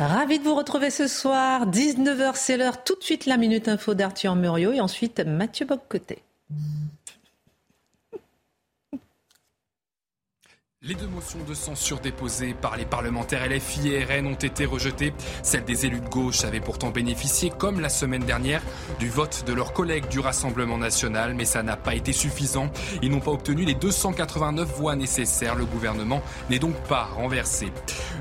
[0.00, 1.66] Ravi de vous retrouver ce soir.
[1.66, 2.84] 19h, c'est l'heure.
[2.84, 6.22] Tout de suite, la Minute Info d'Arthur Muriot et ensuite Mathieu Boccoté.
[10.88, 15.12] Les deux motions de censure déposées par les parlementaires LFI et RN ont été rejetées.
[15.42, 18.62] Celles des élus de gauche avaient pourtant bénéficié, comme la semaine dernière,
[18.98, 22.70] du vote de leurs collègues du Rassemblement national, mais ça n'a pas été suffisant.
[23.02, 25.56] Ils n'ont pas obtenu les 289 voix nécessaires.
[25.56, 27.70] Le gouvernement n'est donc pas renversé.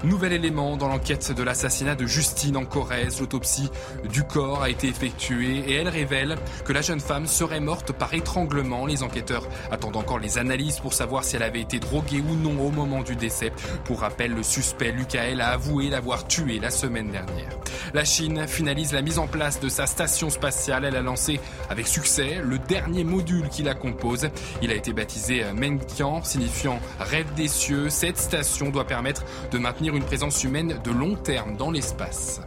[0.04, 3.22] Nouvel élément dans l'enquête de l'assassinat de Justine en Corrèze.
[3.22, 3.70] L'autopsie
[4.12, 8.14] du corps a été effectuée et elle révèle que la jeune femme serait morte par
[8.14, 8.86] étranglement.
[8.86, 12.57] Les enquêteurs attendent encore les analyses pour savoir si elle avait été droguée ou non
[12.60, 13.52] au moment du décès.
[13.86, 17.50] Pour rappel, le suspect Lucael a avoué l'avoir tué la semaine dernière.
[17.94, 20.86] La Chine finalise la mise en place de sa station spatiale.
[20.86, 24.30] Elle a lancé avec succès le dernier module qui la compose.
[24.62, 27.90] Il a été baptisé Menqian, signifiant rêve des cieux.
[27.90, 32.42] Cette station doit permettre de maintenir une présence humaine de long terme dans l'espace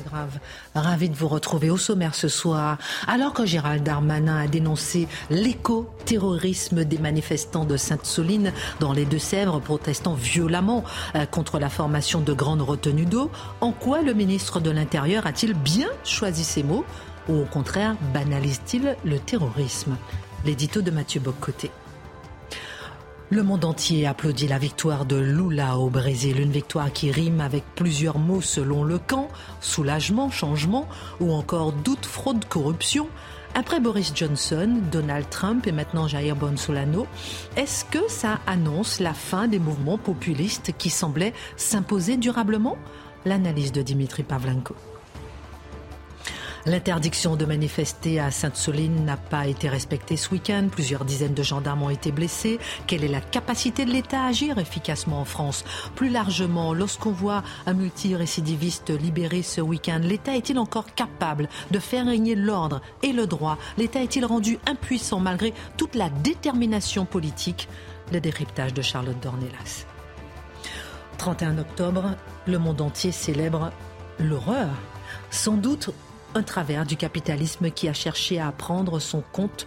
[0.00, 0.38] grave.
[0.74, 2.78] Ravi de vous retrouver au sommaire ce soir.
[3.06, 10.14] Alors que Gérald Darmanin a dénoncé l'éco-terrorisme des manifestants de Sainte-Soline dans les Deux-Sèvres, protestant
[10.14, 13.30] violemment euh, contre la formation de grandes retenues d'eau,
[13.60, 16.84] en quoi le ministre de l'Intérieur a-t-il bien choisi ses mots?
[17.28, 19.96] Ou au contraire banalise-t-il le terrorisme?
[20.44, 21.70] L'édito de Mathieu Boccoté.
[23.28, 27.64] Le monde entier applaudit la victoire de Lula au Brésil, une victoire qui rime avec
[27.74, 29.28] plusieurs mots selon le camp,
[29.60, 30.86] soulagement, changement
[31.18, 33.08] ou encore doute, fraude, corruption.
[33.56, 37.08] Après Boris Johnson, Donald Trump et maintenant Jair Bolsonaro,
[37.56, 42.78] est-ce que ça annonce la fin des mouvements populistes qui semblaient s'imposer durablement?
[43.24, 44.76] L'analyse de Dimitri Pavlenko.
[46.66, 50.66] L'interdiction de manifester à Sainte-Soline n'a pas été respectée ce week-end.
[50.68, 52.58] Plusieurs dizaines de gendarmes ont été blessés.
[52.88, 55.64] Quelle est la capacité de l'État à agir efficacement en France?
[55.94, 62.06] Plus largement, lorsqu'on voit un multirécidiviste libéré ce week-end, l'État est-il encore capable de faire
[62.06, 63.58] régner l'ordre et le droit?
[63.78, 67.68] L'État est-il rendu impuissant malgré toute la détermination politique?
[68.12, 69.86] Le décryptage de Charlotte Dornelas.
[71.18, 72.16] 31 octobre,
[72.48, 73.70] le monde entier célèbre
[74.18, 74.70] l'horreur.
[75.30, 75.90] Sans doute
[76.36, 79.66] un travers du capitalisme qui a cherché à prendre son compte,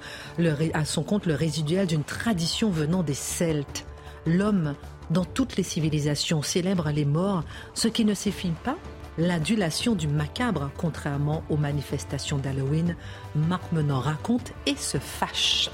[0.73, 3.87] à son compte le résiduel d'une tradition venant des Celtes.
[4.27, 4.75] L'homme,
[5.09, 7.43] dans toutes les civilisations, célèbre les morts,
[7.73, 8.75] ce qui ne signifie pas
[9.17, 12.95] l'adulation du macabre, contrairement aux manifestations d'Halloween.
[13.35, 15.71] Marc Menor raconte et se fâche.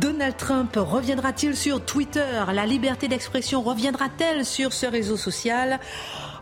[0.00, 2.44] Donald Trump reviendra-t-il sur Twitter?
[2.52, 5.80] La liberté d'expression reviendra-t-elle sur ce réseau social?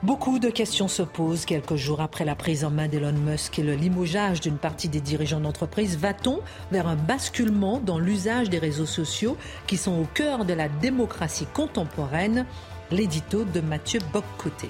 [0.04, 3.62] Beaucoup de questions se posent quelques jours après la prise en main d'Elon Musk et
[3.62, 5.96] le limogeage d'une partie des dirigeants d'entreprise.
[5.96, 10.68] Va-t-on vers un basculement dans l'usage des réseaux sociaux qui sont au cœur de la
[10.68, 12.44] démocratie contemporaine?
[12.90, 14.68] L'édito de Mathieu Boccoté.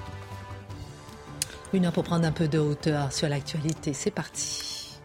[1.73, 3.91] Une heure pour prendre un peu de hauteur sur l'actualité.
[3.91, 5.01] C'est parti.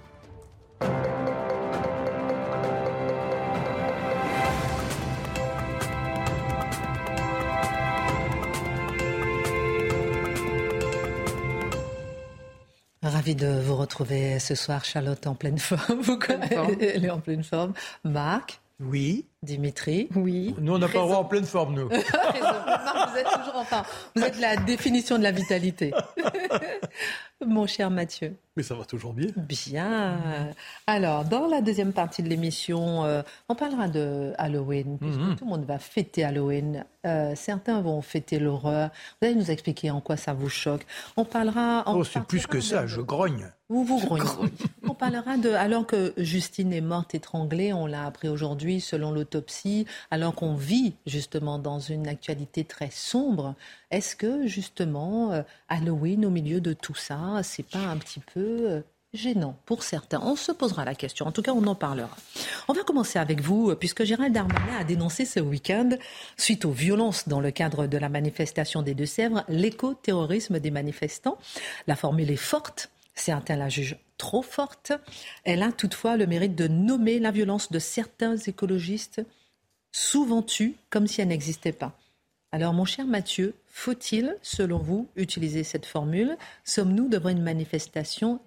[13.34, 16.00] De vous retrouver ce soir, Charlotte, en pleine forme.
[16.02, 16.18] Vous
[16.80, 17.74] Elle est en pleine forme.
[18.02, 18.60] Marc?
[18.80, 19.26] Oui.
[19.42, 20.54] Dimitri Oui.
[20.60, 21.88] Nous, on n'a pas le droit en pleine forme, nous.
[21.88, 23.84] Marc, vous êtes toujours enfin.
[24.14, 25.92] Vous êtes la définition de la vitalité.
[27.46, 28.36] Mon cher Mathieu.
[28.54, 29.28] Mais ça va toujours bien.
[29.36, 30.18] Bien.
[30.86, 35.36] Alors, dans la deuxième partie de l'émission, euh, on parlera de Halloween, puisque Mhm.
[35.36, 36.84] tout le monde va fêter Halloween.
[37.06, 38.90] Euh, certains vont fêter l'horreur.
[39.22, 40.84] Vous allez nous expliquer en quoi ça vous choque.
[41.16, 41.84] On parlera.
[41.86, 43.50] on Oh, c'est plus que ça, de- je grogne.
[43.70, 44.28] vous vous grognez.
[44.86, 45.50] On parlera de.
[45.52, 50.94] Alors que Justine est morte étranglée, on l'a appris aujourd'hui selon l'autopsie, alors qu'on vit
[51.06, 53.54] justement dans une actualité très sombre.
[53.90, 58.40] Est-ce que justement euh, Halloween au milieu de tout ça, c'est pas un petit peu
[58.40, 58.80] euh,
[59.12, 60.20] gênant pour certains?
[60.22, 61.26] On se posera la question.
[61.26, 62.16] En tout cas, on en parlera.
[62.68, 65.90] On va commencer avec vous, puisque Gérald Darmanin a dénoncé ce week-end,
[66.36, 71.38] suite aux violences dans le cadre de la manifestation des Deux-Sèvres, l'éco-terrorisme des manifestants.
[71.86, 72.90] La formule est forte.
[73.14, 74.92] Certains la jugent trop forte.
[75.44, 79.22] Elle a toutefois le mérite de nommer la violence de certains écologistes
[79.92, 81.98] souvent tue comme si elle n'existait pas.
[82.52, 86.36] Alors, mon cher Mathieu, faut-il, selon vous, utiliser cette formule?
[86.64, 88.40] Sommes-nous devant une manifestation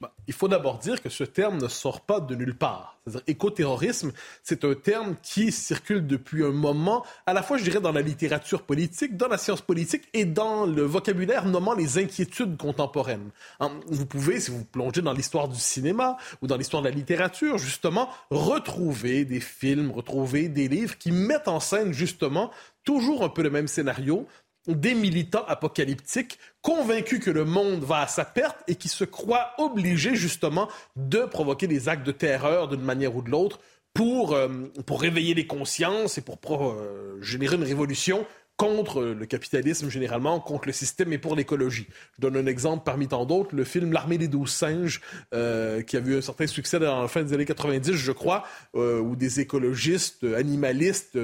[0.00, 2.98] bah, Il faut d'abord dire que ce terme ne sort pas de nulle part.
[3.06, 4.12] C'est-à-dire écoterrorisme,
[4.42, 8.02] c'est un terme qui circule depuis un moment, à la fois, je dirais, dans la
[8.02, 13.30] littérature politique, dans la science politique et dans le vocabulaire nommant les inquiétudes contemporaines.
[13.60, 16.94] Hein, vous pouvez, si vous plongez dans l'histoire du cinéma ou dans l'histoire de la
[16.94, 22.50] littérature, justement, retrouver des films, retrouver des livres qui mettent en scène, justement,
[22.84, 24.26] toujours un peu le même scénario,
[24.68, 29.52] des militants apocalyptiques convaincus que le monde va à sa perte et qui se croient
[29.58, 33.60] obligés justement de provoquer des actes de terreur d'une manière ou de l'autre
[33.94, 34.48] pour, euh,
[34.86, 38.26] pour réveiller les consciences et pour, euh, générer une révolution
[38.56, 41.86] contre le capitalisme généralement, contre le système et pour l'écologie.
[42.16, 45.00] Je donne un exemple parmi tant d'autres, le film L'armée des douze singes,
[45.32, 48.44] euh, qui a eu un certain succès dans la fin des années 90, je crois,
[48.74, 51.16] où des écologistes, animalistes,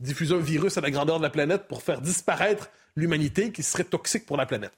[0.00, 3.84] diffuser un virus à la grandeur de la planète pour faire disparaître l'humanité qui serait
[3.84, 4.72] toxique pour la planète.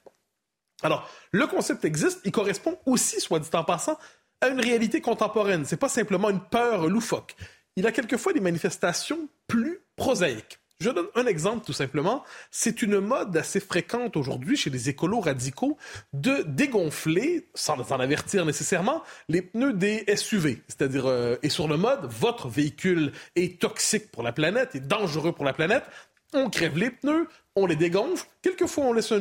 [0.81, 3.97] Alors, le concept existe, il correspond aussi, soit dit en passant,
[4.41, 5.65] à une réalité contemporaine.
[5.65, 7.35] C'est pas simplement une peur loufoque.
[7.75, 10.59] Il a quelquefois des manifestations plus prosaïques.
[10.79, 12.25] Je donne un exemple tout simplement.
[12.51, 15.77] C'est une mode assez fréquente aujourd'hui chez les écolos radicaux
[16.11, 20.61] de dégonfler, sans en avertir nécessairement, les pneus des SUV.
[20.67, 25.31] C'est-à-dire, euh, et sur le mode, votre véhicule est toxique pour la planète, est dangereux
[25.31, 25.85] pour la planète.
[26.33, 28.25] On crève les pneus, on les dégonfle.
[28.41, 29.13] Quelquefois, on laisse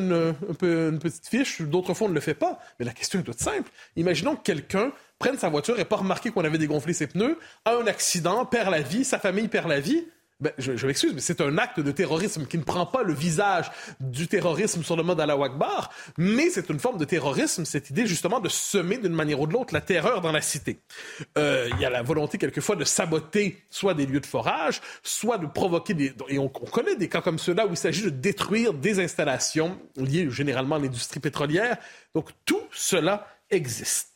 [0.58, 2.58] peu, une petite fiche, d'autres fois, on ne le fait pas.
[2.78, 3.70] Mais la question est toute simple.
[3.96, 7.76] Imaginons que quelqu'un prenne sa voiture et pas remarqué qu'on avait dégonflé ses pneus, a
[7.76, 10.04] un accident, perd la vie, sa famille perd la vie.
[10.42, 13.70] Ben, je, m'excuse, mais c'est un acte de terrorisme qui ne prend pas le visage
[14.00, 17.90] du terrorisme sur le mode à la Wakbar, mais c'est une forme de terrorisme, cette
[17.90, 20.80] idée justement de semer d'une manière ou de l'autre la terreur dans la cité.
[21.38, 25.38] Euh, il y a la volonté quelquefois de saboter soit des lieux de forage, soit
[25.38, 26.12] de provoquer des...
[26.26, 29.78] Et on, on connaît des cas comme ceux-là où il s'agit de détruire des installations
[29.94, 31.76] liées généralement à l'industrie pétrolière.
[32.16, 34.11] Donc tout cela existe.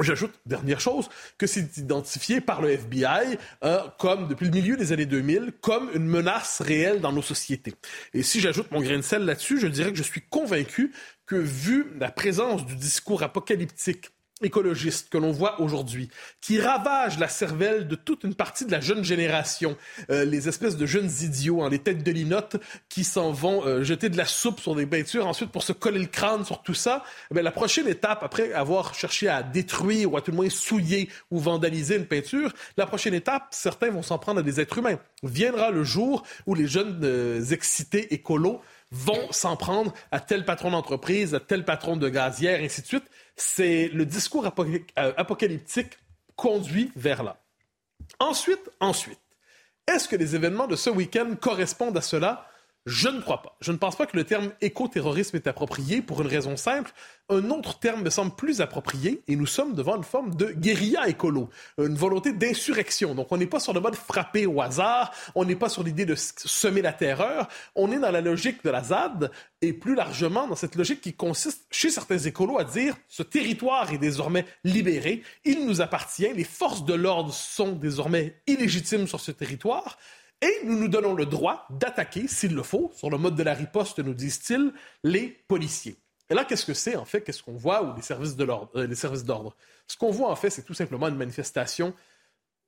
[0.00, 1.08] J'ajoute, dernière chose,
[1.38, 5.90] que c'est identifié par le FBI euh, comme, depuis le milieu des années 2000, comme
[5.94, 7.74] une menace réelle dans nos sociétés.
[8.14, 10.92] Et si j'ajoute mon grain de sel là-dessus, je dirais que je suis convaincu
[11.26, 14.10] que, vu la présence du discours apocalyptique
[14.42, 16.10] écologiste que l'on voit aujourd'hui,
[16.42, 19.76] qui ravage la cervelle de toute une partie de la jeune génération,
[20.10, 22.56] euh, les espèces de jeunes idiots, en hein, les têtes de linotte,
[22.90, 26.00] qui s'en vont euh, jeter de la soupe sur des peintures, ensuite pour se coller
[26.00, 27.02] le crâne sur tout ça.
[27.34, 31.08] Eh la prochaine étape, après avoir cherché à détruire ou à tout le moins souiller
[31.30, 34.98] ou vandaliser une peinture, la prochaine étape, certains vont s'en prendre à des êtres humains.
[35.22, 38.60] Viendra le jour où les jeunes euh, excités écolos
[38.92, 43.04] vont s'en prendre à tel patron d'entreprise, à tel patron de gazière, ainsi de suite
[43.36, 45.98] c'est le discours euh, apocalyptique
[46.34, 47.36] conduit vers là.
[48.18, 49.18] Ensuite, ensuite,
[49.86, 52.48] est-ce que les événements de ce week-end correspondent à cela?
[52.86, 53.56] Je ne crois pas.
[53.60, 56.92] Je ne pense pas que le terme éco-terrorisme est approprié pour une raison simple.
[57.28, 61.08] Un autre terme me semble plus approprié et nous sommes devant une forme de guérilla
[61.08, 63.16] écolo, une volonté d'insurrection.
[63.16, 66.06] Donc on n'est pas sur le mode frapper au hasard, on n'est pas sur l'idée
[66.06, 69.32] de semer la terreur, on est dans la logique de la ZAD
[69.62, 73.92] et plus largement dans cette logique qui consiste chez certains écolos à dire ce territoire
[73.92, 79.32] est désormais libéré, il nous appartient, les forces de l'ordre sont désormais illégitimes sur ce
[79.32, 79.98] territoire.
[80.42, 83.54] Et nous nous donnons le droit d'attaquer, s'il le faut, sur le mode de la
[83.54, 84.72] riposte, nous disent-ils,
[85.02, 85.96] les policiers.
[86.28, 87.22] Et là, qu'est-ce que c'est, en fait?
[87.22, 87.82] Qu'est-ce qu'on voit?
[87.82, 89.56] Ou les services de l'ordre, euh, services d'ordre?
[89.86, 91.94] Ce qu'on voit, en fait, c'est tout simplement une manifestation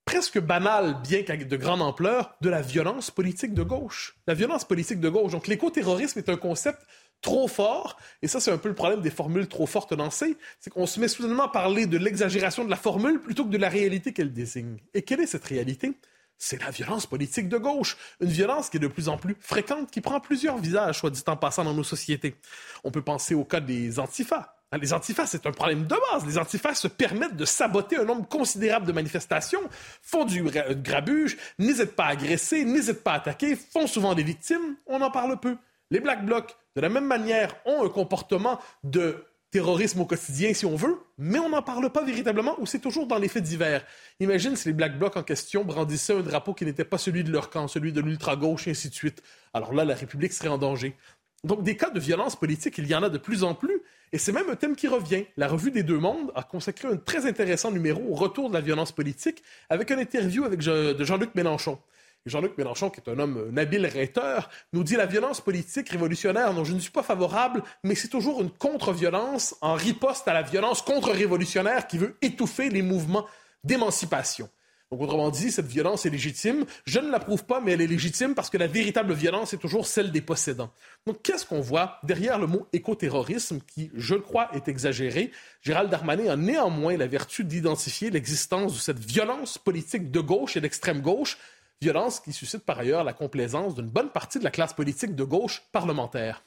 [0.04, 4.16] presque banale, bien qu'avec de grande ampleur, de la violence politique de gauche.
[4.26, 5.32] La violence politique de gauche.
[5.32, 6.80] Donc, l'écoterrorisme est un concept
[7.20, 10.70] trop fort, et ça, c'est un peu le problème des formules trop fortes lancées, c'est
[10.70, 13.68] qu'on se met soudainement à parler de l'exagération de la formule plutôt que de la
[13.68, 14.78] réalité qu'elle désigne.
[14.94, 15.92] Et quelle est cette réalité?
[16.38, 17.96] C'est la violence politique de gauche.
[18.20, 21.22] Une violence qui est de plus en plus fréquente, qui prend plusieurs visages, soit dit
[21.26, 22.36] en passant, dans nos sociétés.
[22.84, 24.54] On peut penser au cas des antifas.
[24.70, 26.26] Hein, les antifas, c'est un problème de base.
[26.26, 29.62] Les antifas se permettent de saboter un nombre considérable de manifestations,
[30.02, 34.76] font du grabuge, n'hésitent pas à agresser, n'hésitent pas à attaquer, font souvent des victimes.
[34.86, 35.56] On en parle peu.
[35.90, 40.66] Les Black Blocs, de la même manière, ont un comportement de terrorisme au quotidien, si
[40.66, 43.84] on veut, mais on n'en parle pas véritablement ou c'est toujours dans les faits divers.
[44.20, 47.32] Imagine si les Black Blocs en question brandissaient un drapeau qui n'était pas celui de
[47.32, 49.22] leur camp, celui de l'ultra-gauche, et ainsi de suite.
[49.54, 50.96] Alors là, la République serait en danger.
[51.44, 53.80] Donc des cas de violence politique, il y en a de plus en plus,
[54.12, 55.24] et c'est même un thème qui revient.
[55.36, 58.60] La Revue des Deux Mondes a consacré un très intéressant numéro au retour de la
[58.60, 61.78] violence politique avec une interview avec de Jean-Luc Mélenchon.
[62.26, 66.64] Jean-Luc Mélenchon, qui est un homme, habile rhéteur, nous dit la violence politique révolutionnaire dont
[66.64, 70.82] je ne suis pas favorable, mais c'est toujours une contre-violence en riposte à la violence
[70.82, 73.26] contre-révolutionnaire qui veut étouffer les mouvements
[73.64, 74.48] d'émancipation.
[74.90, 76.64] Donc, autrement dit, cette violence est légitime.
[76.86, 79.86] Je ne l'approuve pas, mais elle est légitime parce que la véritable violence est toujours
[79.86, 80.72] celle des possédants.
[81.06, 85.30] Donc, qu'est-ce qu'on voit derrière le mot écoterrorisme qui, je le crois, est exagéré?
[85.60, 90.62] Gérald Darmanin a néanmoins la vertu d'identifier l'existence de cette violence politique de gauche et
[90.62, 91.36] d'extrême gauche,
[91.80, 95.24] violence qui suscite par ailleurs la complaisance d'une bonne partie de la classe politique de
[95.24, 96.42] gauche parlementaire.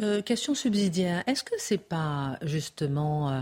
[0.00, 1.22] Euh, question subsidiaire.
[1.26, 3.40] Est-ce que c'est pas justement euh,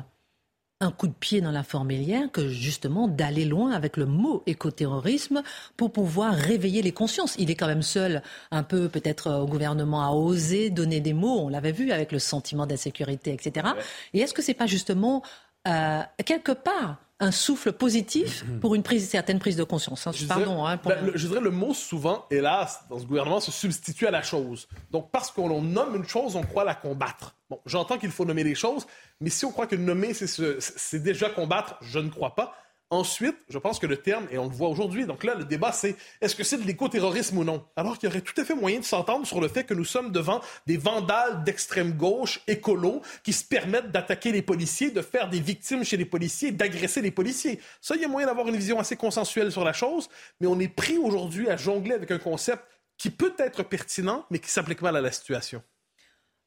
[0.80, 5.42] un coup de pied dans la fourmilière que justement d'aller loin avec le mot écoterrorisme
[5.76, 7.37] pour pouvoir réveiller les consciences?
[7.38, 11.12] Il est quand même seul un peu peut-être euh, au gouvernement à oser donner des
[11.12, 13.68] mots, on l'avait vu avec le sentiment d'insécurité, etc.
[14.12, 15.23] Et est-ce que c'est pas justement
[15.69, 20.07] euh, quelque part un souffle positif pour une prise, certaine prise de conscience.
[20.07, 20.12] Hein.
[20.14, 20.55] Je Pardon.
[20.57, 23.50] dirais, hein, pour- ben, le, je dirais le mot souvent, hélas, dans ce gouvernement, se
[23.52, 24.69] substitue à la chose.
[24.90, 27.35] Donc, parce qu'on nomme une chose, on croit la combattre.
[27.50, 28.87] Bon, j'entends qu'il faut nommer les choses,
[29.21, 32.55] mais si on croit que nommer, c'est déjà combattre, je ne crois pas.
[32.92, 35.70] Ensuite, je pense que le terme, et on le voit aujourd'hui, donc là, le débat,
[35.70, 37.64] c'est est-ce que c'est de l'écoterrorisme ou non?
[37.76, 39.85] Alors qu'il y aurait tout à fait moyen de s'entendre sur le fait que nous
[39.85, 45.30] sommes devant des vandales d'extrême gauche, écolos, qui se permettent d'attaquer les policiers, de faire
[45.30, 47.61] des victimes chez les policiers, d'agresser les policiers.
[47.80, 50.09] Ça, il y a moyen d'avoir une vision assez consensuelle sur la chose,
[50.40, 52.64] mais on est pris aujourd'hui à jongler avec un concept
[52.99, 55.62] qui peut être pertinent, mais qui s'applique mal à la situation.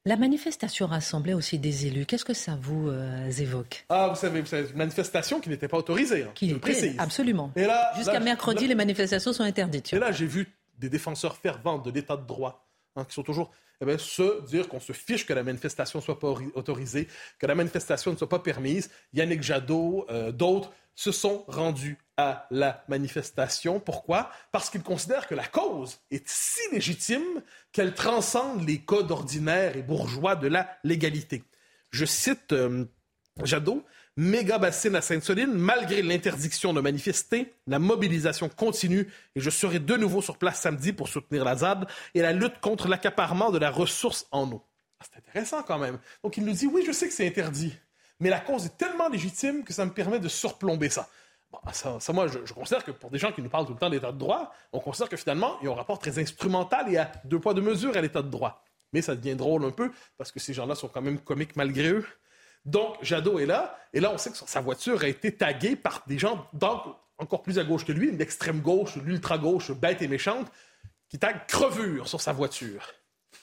[0.05, 2.05] La manifestation rassemblait aussi des élus.
[2.05, 3.85] Qu'est-ce que ça vous euh, évoque?
[3.87, 6.23] Ah, vous savez, savez, une manifestation qui n'était pas autorisée.
[6.23, 6.95] hein, Qui je était- précise.
[6.99, 7.53] Absolument.
[7.55, 9.93] Et là, Jusqu'à mercredi, là- les manifestations sont interdites.
[9.93, 12.62] Et là, j'ai vu des défenseurs fervents de l'état de droit,
[12.95, 16.03] hein, qui sont toujours, eh bien, se dire qu'on se fiche que la manifestation ne
[16.03, 17.07] soit pas ori- autorisée,
[17.39, 18.89] que la manifestation ne soit pas permise.
[19.13, 23.79] Yannick Jadot, euh, d'autres, se sont rendus à la manifestation.
[23.79, 24.29] Pourquoi?
[24.51, 29.81] Parce qu'ils considèrent que la cause est si légitime qu'elle transcende les codes ordinaires et
[29.81, 31.43] bourgeois de la légalité.
[31.89, 32.85] Je cite euh,
[33.43, 33.83] Jadot,
[34.17, 39.95] méga bassine à Sainte-Soline, malgré l'interdiction de manifester, la mobilisation continue et je serai de
[39.95, 43.71] nouveau sur place samedi pour soutenir la ZAD et la lutte contre l'accaparement de la
[43.71, 44.63] ressource en eau.
[44.99, 45.99] Ah, c'est intéressant quand même.
[46.23, 47.73] Donc il nous dit, oui, je sais que c'est interdit,
[48.19, 51.09] mais la cause est tellement légitime que ça me permet de surplomber ça.
[51.51, 53.79] Bon, ça, moi, je, je considère que pour des gens qui nous parlent tout le
[53.79, 56.91] temps d'état de droit, on considère que finalement, il y a un rapport très instrumental
[56.91, 58.63] et à deux poids, deux mesures à l'état de droit.
[58.91, 61.89] Mais ça devient drôle un peu parce que ces gens-là sont quand même comiques malgré
[61.89, 62.05] eux.
[62.65, 66.03] Donc, Jadot est là, et là, on sait que sa voiture a été taguée par
[66.07, 66.81] des gens donc,
[67.17, 70.47] encore plus à gauche que lui, une extrême gauche, l'ultra gauche, bête et méchante,
[71.09, 72.93] qui tague crevure sur sa voiture.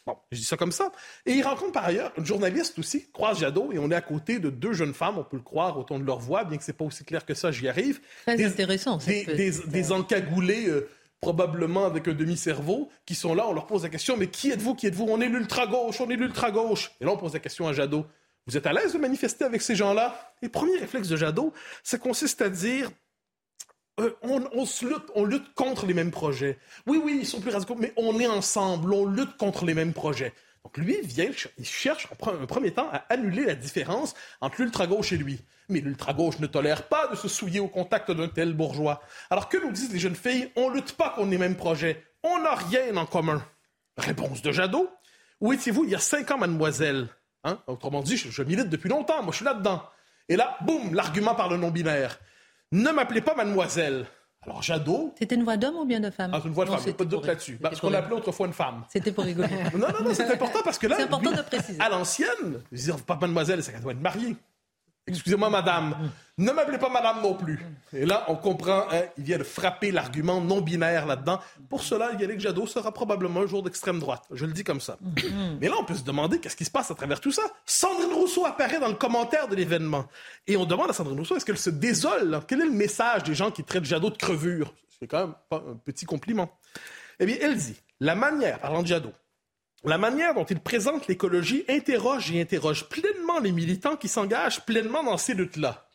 [0.06, 0.90] Bon, je dis ça comme ça.
[1.26, 4.38] Et il rencontre par ailleurs une journaliste aussi, croise Jadot, et on est à côté
[4.38, 6.64] de deux jeunes femmes, on peut le croire au ton de leur voix, bien que
[6.64, 8.00] c'est pas aussi clair que ça, j'y arrive.
[8.24, 8.96] Très Des- intéressant.
[8.96, 10.88] Des, des euh, encagoulés, euh,
[11.20, 14.74] probablement avec un demi-cerveau, qui sont là, on leur pose la question, mais qui êtes-vous,
[14.74, 15.06] qui êtes-vous?
[15.08, 16.92] On est l'ultra-gauche, on est l'ultra-gauche.
[17.00, 18.06] Et là, on pose la question à Jadot.
[18.46, 20.34] Vous êtes à l'aise de manifester avec ces gens-là?
[20.42, 22.90] Et premier réflexe de Jadot, ça consiste à dire
[24.00, 26.58] euh, on, se lutte, on lutte contre les mêmes projets.
[26.86, 29.92] Oui, oui, ils sont plus radicaux, mais on est ensemble, on lutte contre les mêmes
[29.92, 30.32] projets.
[30.64, 35.16] Donc lui vient, il cherche en premier temps à annuler la différence entre l'ultra-gauche et
[35.16, 35.40] lui.
[35.68, 39.02] Mais l'ultra-gauche ne tolère pas de se souiller au contact d'un tel bourgeois.
[39.30, 42.40] Alors que nous disent les jeunes filles, on lutte pas contre les mêmes projets, on
[42.40, 43.42] n'a rien en commun.
[43.96, 44.90] Réponse de Jadot.
[45.40, 47.08] Où étiez-vous il y a cinq ans, mademoiselle?
[47.44, 47.58] Hein?
[47.66, 49.82] Autrement dit, je, je milite depuis longtemps, moi je suis là-dedans.
[50.28, 52.18] Et là, boum, l'argument par le non-binaire.
[52.72, 54.06] Ne m'appelez pas mademoiselle.
[54.42, 56.30] Alors Jadot, C'était une voix d'homme ou bien de femme?
[56.32, 57.52] Ah, une voix de Non, femme, pas de doute là-dessus.
[57.52, 58.04] c'était Parce qu'on rigoler.
[58.04, 58.84] appelait autrefois une femme.
[58.88, 59.48] C'était pour rigoler.
[59.74, 60.96] Non, non, non, c'est important parce que là.
[60.96, 61.78] C'est important lui, de préciser.
[61.80, 64.36] À l'ancienne, je veux dire, pas mademoiselle, qu'elle doit être mariée.
[65.10, 66.10] Excusez-moi, madame.
[66.38, 67.60] Ne m'appelez pas madame non plus.
[67.92, 71.38] Et là, on comprend, hein, il vient de frapper l'argument non-binaire là-dedans.
[71.68, 74.22] Pour cela, Yannick Jadot sera probablement un jour d'extrême droite.
[74.30, 74.96] Je le dis comme ça.
[75.60, 77.42] Mais là, on peut se demander qu'est-ce qui se passe à travers tout ça.
[77.66, 80.06] Sandrine Rousseau apparaît dans le commentaire de l'événement.
[80.46, 82.40] Et on demande à Sandrine Rousseau, est-ce qu'elle se désole?
[82.48, 84.72] Quel est le message des gens qui traitent Jadot de crevure?
[84.98, 86.50] C'est quand même pas un petit compliment.
[87.18, 89.12] Eh bien, elle dit, la manière, parlant de Jadot,
[89.84, 95.02] la manière dont il présente l'écologie interroge et interroge pleinement les militants qui s'engagent pleinement
[95.02, 95.86] dans ces luttes-là.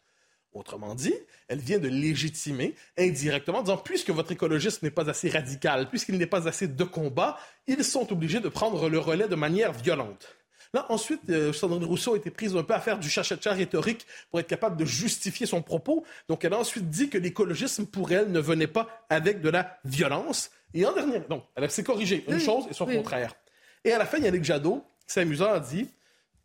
[0.53, 1.13] Autrement dit,
[1.49, 6.17] elle vient de légitimer indirectement, en disant puisque votre écologiste n'est pas assez radical, puisqu'il
[6.17, 7.37] n'est pas assez de combat,
[7.67, 10.35] ils sont obligés de prendre le relais de manière violente.
[10.73, 14.05] Là, ensuite, euh, Sandrine Rousseau a été prise un peu à faire du chachacha rhétorique
[14.29, 16.05] pour être capable de justifier son propos.
[16.27, 19.77] Donc, elle a ensuite dit que l'écologisme, pour elle, ne venait pas avec de la
[19.85, 20.49] violence.
[20.73, 22.95] Et en dernier, donc, elle s'est corrigée une Oui, chose et son oui.
[22.97, 23.35] contraire.
[23.85, 25.87] Et à la fin, Yannick Jadot, c'est amusant, a dit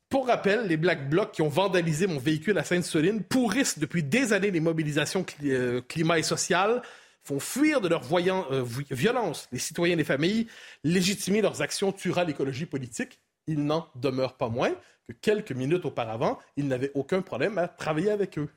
[0.09, 4.33] Pour rappel, les Black Blocs qui ont vandalisé mon véhicule à Sainte-Soline pourrissent depuis des
[4.33, 6.83] années les mobilisations euh, climat et sociales,
[7.25, 10.47] font fuir de leur euh, vi- violence les citoyens et les familles,
[10.85, 13.19] légitimer leurs actions tuera l'écologie politique.
[13.47, 14.71] Il n'en demeure pas moins
[15.09, 18.49] que quelques minutes auparavant, il n'avait aucun problème à travailler avec eux.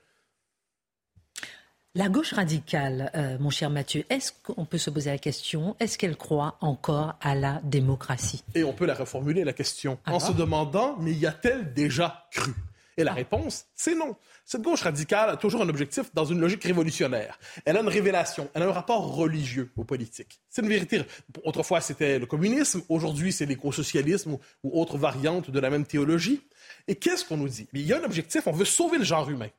[1.96, 6.00] La gauche radicale, euh, mon cher Mathieu, est-ce qu'on peut se poser la question, est-ce
[6.00, 8.44] qu'elle croit encore à la démocratie?
[8.56, 10.20] Et on peut la reformuler, la question, en Ah.
[10.20, 12.52] se demandant, mais y a-t-elle déjà cru?
[12.98, 14.16] Et la réponse, c'est non.
[14.44, 17.38] Cette gauche radicale a toujours un objectif dans une logique révolutionnaire.
[17.64, 20.42] Elle a une révélation, elle a un rapport religieux aux politiques.
[20.50, 21.04] C'est une vérité.
[21.44, 26.42] Autrefois, c'était le communisme, aujourd'hui, c'est l'éco-socialisme ou, ou autre variante de la même théologie.
[26.88, 27.68] Et qu'est-ce qu'on nous dit?
[27.74, 29.50] Il y a un objectif, on veut sauver le genre humain.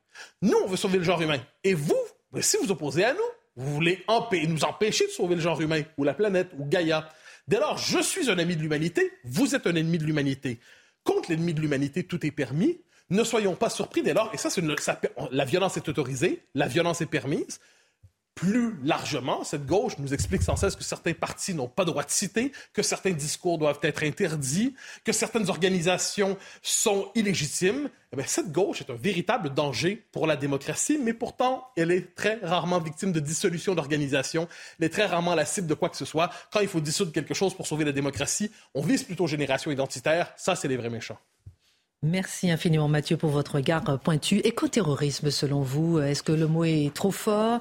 [0.42, 1.38] Nous, on veut sauver le genre humain.
[1.64, 1.94] Et vous,
[2.34, 3.20] ben, si vous opposez à nous,
[3.56, 4.04] vous voulez
[4.48, 7.08] nous empêcher de sauver le genre humain, ou la planète, ou Gaïa.
[7.46, 10.58] Dès lors, je suis un ami de l'humanité, vous êtes un ennemi de l'humanité.
[11.04, 12.80] Contre l'ennemi de l'humanité, tout est permis.
[13.10, 14.98] Ne soyons pas surpris dès lors, et ça, une- ça-
[15.30, 17.60] la violence est autorisée, la violence est permise.
[18.34, 22.10] Plus largement, cette gauche nous explique sans cesse que certains partis n'ont pas droit de
[22.10, 24.74] citer, que certains discours doivent être interdits,
[25.04, 27.88] que certaines organisations sont illégitimes.
[28.16, 32.40] Eh cette gauche est un véritable danger pour la démocratie, mais pourtant, elle est très
[32.42, 34.48] rarement victime de dissolution d'organisation.
[34.80, 36.30] Elle est très rarement la cible de quoi que ce soit.
[36.52, 40.32] Quand il faut dissoudre quelque chose pour sauver la démocratie, on vise plutôt génération identitaire.
[40.36, 41.18] Ça, c'est les vrais méchants.
[42.04, 44.36] Merci infiniment Mathieu pour votre regard euh, pointu.
[44.40, 47.60] Éco-terrorisme, selon vous, euh, est-ce que le mot est trop fort?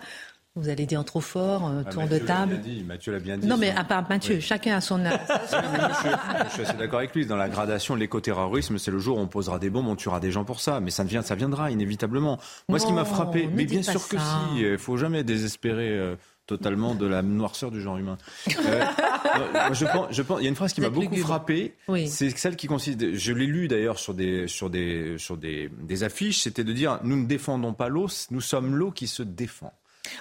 [0.56, 3.40] Vous allez dire trop fort, euh, Ah, tour Mathieu de table dit, Mathieu l'a bien
[3.40, 3.48] dit.
[3.48, 4.42] Non mais à part Mathieu, Oui.
[4.42, 5.20] chacun a son âge.
[5.28, 7.26] je, suis, assez d'accord avec lui.
[7.26, 10.32] Dans la gradation, l'écoterrorisme, c'est le jour où on posera des bombes, on tuera des
[10.32, 10.80] gens pour ça.
[10.80, 12.40] Mais ça, ça viendra inévitablement.
[12.70, 16.16] Moi, ce qui m'a frappé, mais bien sûr que si, il faut jamais désespérer euh,
[16.46, 18.20] totalement de la noirceur du genre humain.
[18.48, 18.84] Euh,
[19.74, 21.74] je pense, je pense, il y a une phrase qui m'a beaucoup frappé.
[21.88, 22.08] Oui.
[22.08, 26.04] C'est celle qui consiste, je l'ai lu d'ailleurs sur des, sur des, sur des, des
[26.04, 29.74] affiches, c'était de dire nous ne défendons pas l'eau, nous sommes l'eau qui se défend.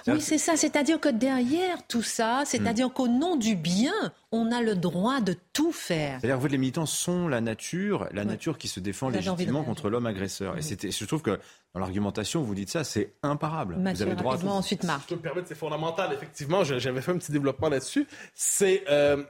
[0.07, 0.55] Oui, c'est ça.
[0.57, 2.93] C'est-à-dire que derrière tout ça, c'est-à-dire Hmm.
[2.93, 3.93] qu'au nom du bien,
[4.31, 6.19] on a le droit de tout faire.
[6.21, 9.89] C'est-à-dire que les militants sont la nature, la nature qui se défend Vous légitimement contre
[9.89, 10.57] l'homme agresseur.
[10.57, 11.39] Et c'était, je trouve que
[11.73, 13.75] dans l'argumentation, vous dites ça, c'est imparable.
[13.77, 14.47] Mathieu, vous avez le droit à tout.
[14.47, 15.01] ensuite Si Marc.
[15.03, 16.11] je peux me permettre, c'est fondamental.
[16.13, 18.07] Effectivement, j'avais fait un petit développement là-dessus.
[18.35, 19.23] C'est euh,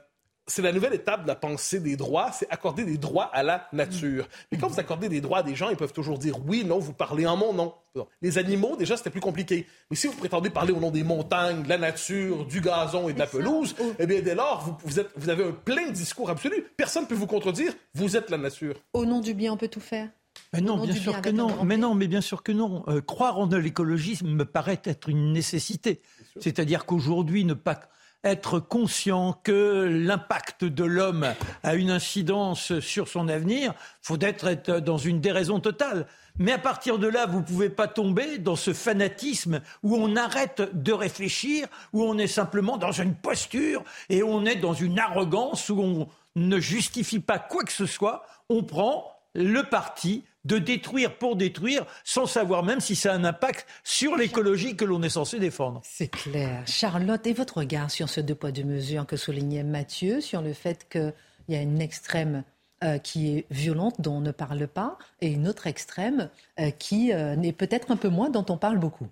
[0.46, 3.66] c'est la nouvelle étape de la pensée des droits, c'est accorder des droits à la
[3.72, 4.28] nature.
[4.52, 6.78] Mais quand vous accordez des droits à des gens, ils peuvent toujours dire oui, non,
[6.78, 7.74] vous parlez en mon nom.
[7.94, 8.06] Non.
[8.20, 9.66] Les animaux, déjà, c'était plus compliqué.
[9.90, 13.12] Mais si vous prétendez parler au nom des montagnes, de la nature, du gazon et
[13.12, 16.28] de la pelouse, eh bien, dès lors, vous, vous, êtes, vous avez un plein discours
[16.28, 16.66] absolu.
[16.76, 17.72] Personne ne peut vous contredire.
[17.94, 18.74] Vous êtes la nature.
[18.92, 20.08] Au nom du bien, on peut tout faire.
[20.52, 21.64] Mais non, bien sûr bien que non.
[21.64, 22.84] Mais non, mais bien sûr que non.
[22.88, 26.02] Euh, croire en l'écologisme me paraît être une nécessité.
[26.40, 27.80] C'est-à-dire qu'aujourd'hui, ne pas
[28.24, 34.80] être conscient que l'impact de l'homme a une incidence sur son avenir, faut être, être
[34.80, 36.06] dans une déraison totale.
[36.38, 40.16] Mais à partir de là, vous ne pouvez pas tomber dans ce fanatisme où on
[40.16, 44.98] arrête de réfléchir, où on est simplement dans une posture et on est dans une
[44.98, 48.26] arrogance où on ne justifie pas quoi que ce soit.
[48.48, 53.24] On prend le parti de détruire pour détruire sans savoir même si ça a un
[53.24, 55.80] impact sur l'écologie que l'on est censé défendre.
[55.84, 56.62] C'est clair.
[56.66, 60.52] Charlotte, et votre regard sur ce deux poids deux mesures que soulignait Mathieu, sur le
[60.52, 61.14] fait qu'il
[61.48, 62.44] y a une extrême
[62.84, 66.28] euh, qui est violente, dont on ne parle pas, et une autre extrême
[66.60, 69.06] euh, qui euh, n'est peut-être un peu moins, dont on parle beaucoup.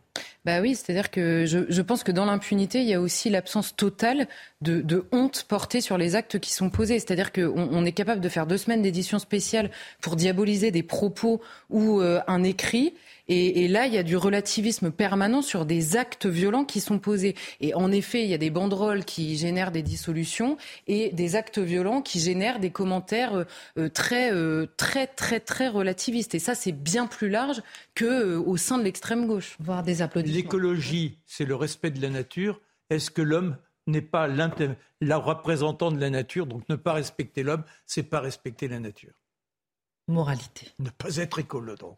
[0.44, 4.28] Bah oui, c'est-à-dire que je, pense que dans l'impunité, il y a aussi l'absence totale
[4.60, 6.98] de, honte portée sur les actes qui sont posés.
[6.98, 9.70] C'est-à-dire qu'on on est capable de faire deux semaines d'édition spéciale
[10.02, 12.92] pour diaboliser des propos ou un écrit.
[13.32, 16.98] Et, et là, il y a du relativisme permanent sur des actes violents qui sont
[16.98, 17.34] posés.
[17.60, 21.58] Et en effet, il y a des banderoles qui génèrent des dissolutions et des actes
[21.58, 23.44] violents qui génèrent des commentaires euh,
[23.78, 26.34] euh, très, euh, très, très, très relativistes.
[26.34, 27.62] Et ça, c'est bien plus large
[27.94, 29.56] que euh, au sein de l'extrême gauche.
[29.60, 30.36] Voir des applaudissements.
[30.36, 32.60] L'écologie, c'est le respect de la nature.
[32.90, 37.64] Est-ce que l'homme n'est pas la représentant de la nature Donc ne pas respecter l'homme,
[37.86, 39.14] c'est pas respecter la nature?
[40.06, 40.68] Moralité.
[40.78, 41.96] Ne pas être écolo donc.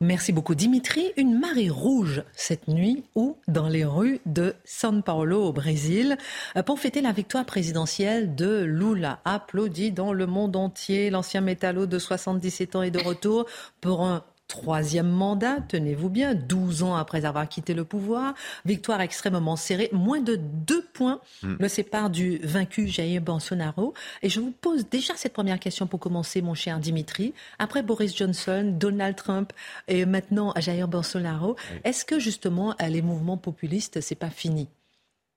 [0.00, 1.12] Merci beaucoup Dimitri.
[1.16, 6.16] Une marée rouge cette nuit ou dans les rues de São Paulo au Brésil
[6.56, 9.20] euh, pour fêter la victoire présidentielle de Lula.
[9.24, 11.10] Applaudi dans le monde entier.
[11.10, 13.46] L'ancien métallo de 77 ans est de retour
[13.80, 18.34] pour un troisième mandat, tenez-vous bien, 12 ans après avoir quitté le pouvoir.
[18.66, 23.94] Victoire extrêmement serrée, moins de deux points le séparent du vaincu Jair Bolsonaro.
[24.20, 27.32] Et je vous pose déjà cette première question pour commencer, mon cher Dimitri.
[27.58, 29.54] Après Boris Johnson, Donald Trump
[29.88, 34.68] et maintenant Jair Bolsonaro, est-ce que justement euh, les mouvements populistes, c'est pas fini?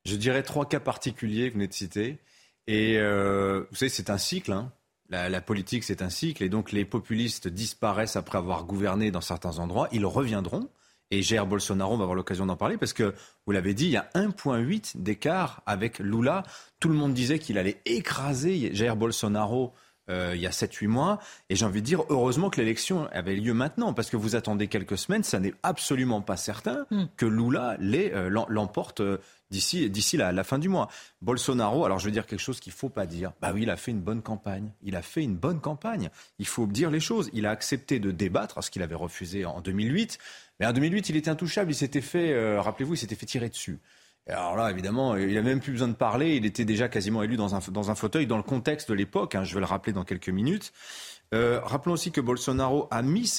[0.04, 2.18] Je dirais trois cas particuliers que vous venez de citer.
[2.68, 4.52] Et euh, vous savez, c'est un cycle.
[4.52, 4.72] hein.
[5.10, 6.44] La, politique, c'est un cycle.
[6.44, 9.88] Et donc, les populistes disparaissent après avoir gouverné dans certains endroits.
[9.92, 10.70] Ils reviendront.
[11.12, 13.14] Et Jair Bolsonaro, on va avoir l'occasion d'en parler parce que,
[13.46, 16.44] vous l'avez dit, il y a 1,8 d'écart avec Lula.
[16.80, 19.74] Tout le monde disait qu'il allait écraser Jair Bolsonaro
[20.10, 21.20] euh, il y a 7-8 mois.
[21.50, 24.68] Et j'ai envie de dire, heureusement que l'élection avait lieu maintenant, parce que vous attendez
[24.68, 27.06] quelques semaines, ça n'est absolument pas certain hmm.
[27.18, 29.18] que Lula euh, l'emporte euh,
[29.50, 30.90] d'ici d'ici la, la, fin du mois.
[31.22, 33.34] Bolsonaro, alors je veux dire quelque chose qu'il faut pas dire.
[33.42, 34.72] Bah oui, il a fait une bonne campagne.
[34.84, 36.10] Il a fait une bonne campagne.
[36.40, 37.30] Il faut dire les choses.
[37.34, 40.20] Il a accepté de débattre, ce qu'il avait refusé en 2008.
[40.60, 41.72] Mais en 2008, il était intouchable.
[41.72, 43.80] Il s'était fait, rappelez-vous, il s'était fait tirer dessus
[44.28, 46.36] alors là, évidemment, il n'a même plus besoin de parler.
[46.36, 49.36] Il était déjà quasiment élu dans un, fauteuil dans le contexte de l'époque.
[49.36, 50.74] Hein, je vais le rappeler dans quelques minutes.
[51.34, 53.32] Euh, rappelons aussi que Bolsonaro a mis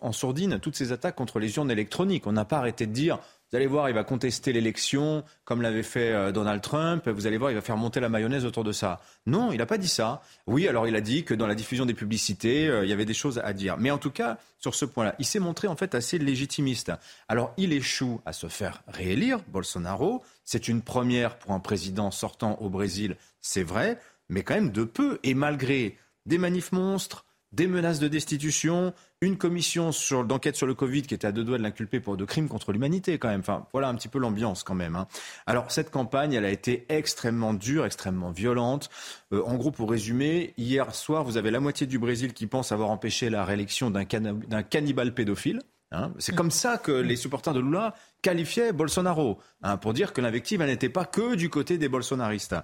[0.00, 2.26] en sourdine toutes ses attaques contre les urnes électroniques.
[2.26, 3.18] On n'a pas arrêté de dire
[3.50, 7.08] vous allez voir, il va contester l'élection comme l'avait fait euh, Donald Trump.
[7.08, 9.00] Vous allez voir, il va faire monter la mayonnaise autour de ça.
[9.26, 10.20] Non, il n'a pas dit ça.
[10.48, 13.04] Oui, alors il a dit que dans la diffusion des publicités, euh, il y avait
[13.04, 13.76] des choses à dire.
[13.78, 16.90] Mais en tout cas, sur ce point-là, il s'est montré en fait assez légitimiste.
[17.28, 20.24] Alors il échoue à se faire réélire, Bolsonaro.
[20.44, 24.82] C'est une première pour un président sortant au Brésil, c'est vrai, mais quand même de
[24.82, 25.20] peu.
[25.22, 27.25] Et malgré des manifs monstres,
[27.56, 28.92] des menaces de destitution,
[29.22, 29.90] une commission
[30.24, 32.70] d'enquête sur le Covid qui était à deux doigts de l'inculper pour de crimes contre
[32.70, 33.40] l'humanité quand même.
[33.40, 34.94] Enfin, voilà un petit peu l'ambiance quand même.
[34.94, 35.08] Hein.
[35.46, 38.90] Alors cette campagne, elle a été extrêmement dure, extrêmement violente.
[39.32, 42.72] Euh, en gros, pour résumer, hier soir, vous avez la moitié du Brésil qui pense
[42.72, 45.62] avoir empêché la réélection d'un cannibale pédophile.
[45.92, 46.12] Hein.
[46.18, 50.62] C'est comme ça que les supporters de Lula qualifiaient Bolsonaro, hein, pour dire que l'invective
[50.62, 52.56] n'était pas que du côté des bolsonaristes.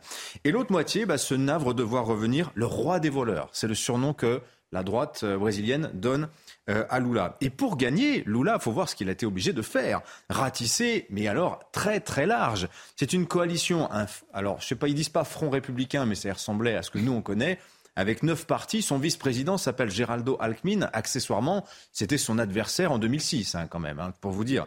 [0.44, 3.48] Et l'autre moitié bah, se navre de voir revenir le roi des voleurs.
[3.52, 6.28] C'est le surnom que la droite euh, brésilienne donne
[6.68, 7.36] euh, à Lula.
[7.40, 10.00] Et pour gagner, Lula, faut voir ce qu'il a été obligé de faire.
[10.28, 12.68] Ratisser, mais alors très très large.
[12.96, 13.88] C'est une coalition,
[14.32, 16.98] alors je sais pas, ils disent pas Front républicain, mais ça ressemblait à ce que
[16.98, 17.58] nous on connaît.
[17.94, 20.88] Avec neuf partis, son vice-président s'appelle Geraldo Alckmin.
[20.94, 24.66] Accessoirement, c'était son adversaire en 2006, hein, quand même, hein, pour vous dire.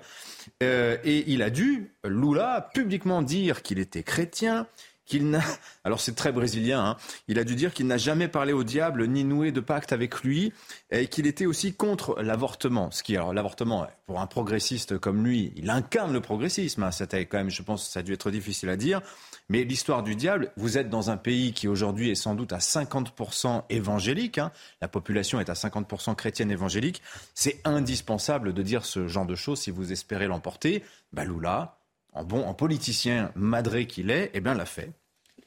[0.61, 4.67] Euh, et il a dû, Lula, publiquement dire qu'il était chrétien,
[5.05, 5.41] qu'il n'a,
[5.83, 9.07] alors c'est très brésilien, hein, il a dû dire qu'il n'a jamais parlé au diable
[9.07, 10.53] ni noué de pacte avec lui
[10.91, 12.91] et qu'il était aussi contre l'avortement.
[12.91, 16.83] Ce qui, alors l'avortement, pour un progressiste comme lui, il incarne le progressisme.
[16.83, 19.01] Hein, c'était quand même, je pense, ça a dû être difficile à dire.
[19.49, 22.57] Mais l'histoire du diable, vous êtes dans un pays qui aujourd'hui est sans doute à
[22.57, 27.01] 50% évangélique, hein, la population est à 50% chrétienne évangélique,
[27.35, 30.83] c'est indispensable de dire ce genre de choses si vous espérez l'emporter.
[31.13, 31.77] Baloula,
[32.15, 34.91] en bon, en politicien madré qu'il est, eh bien, l'a fait.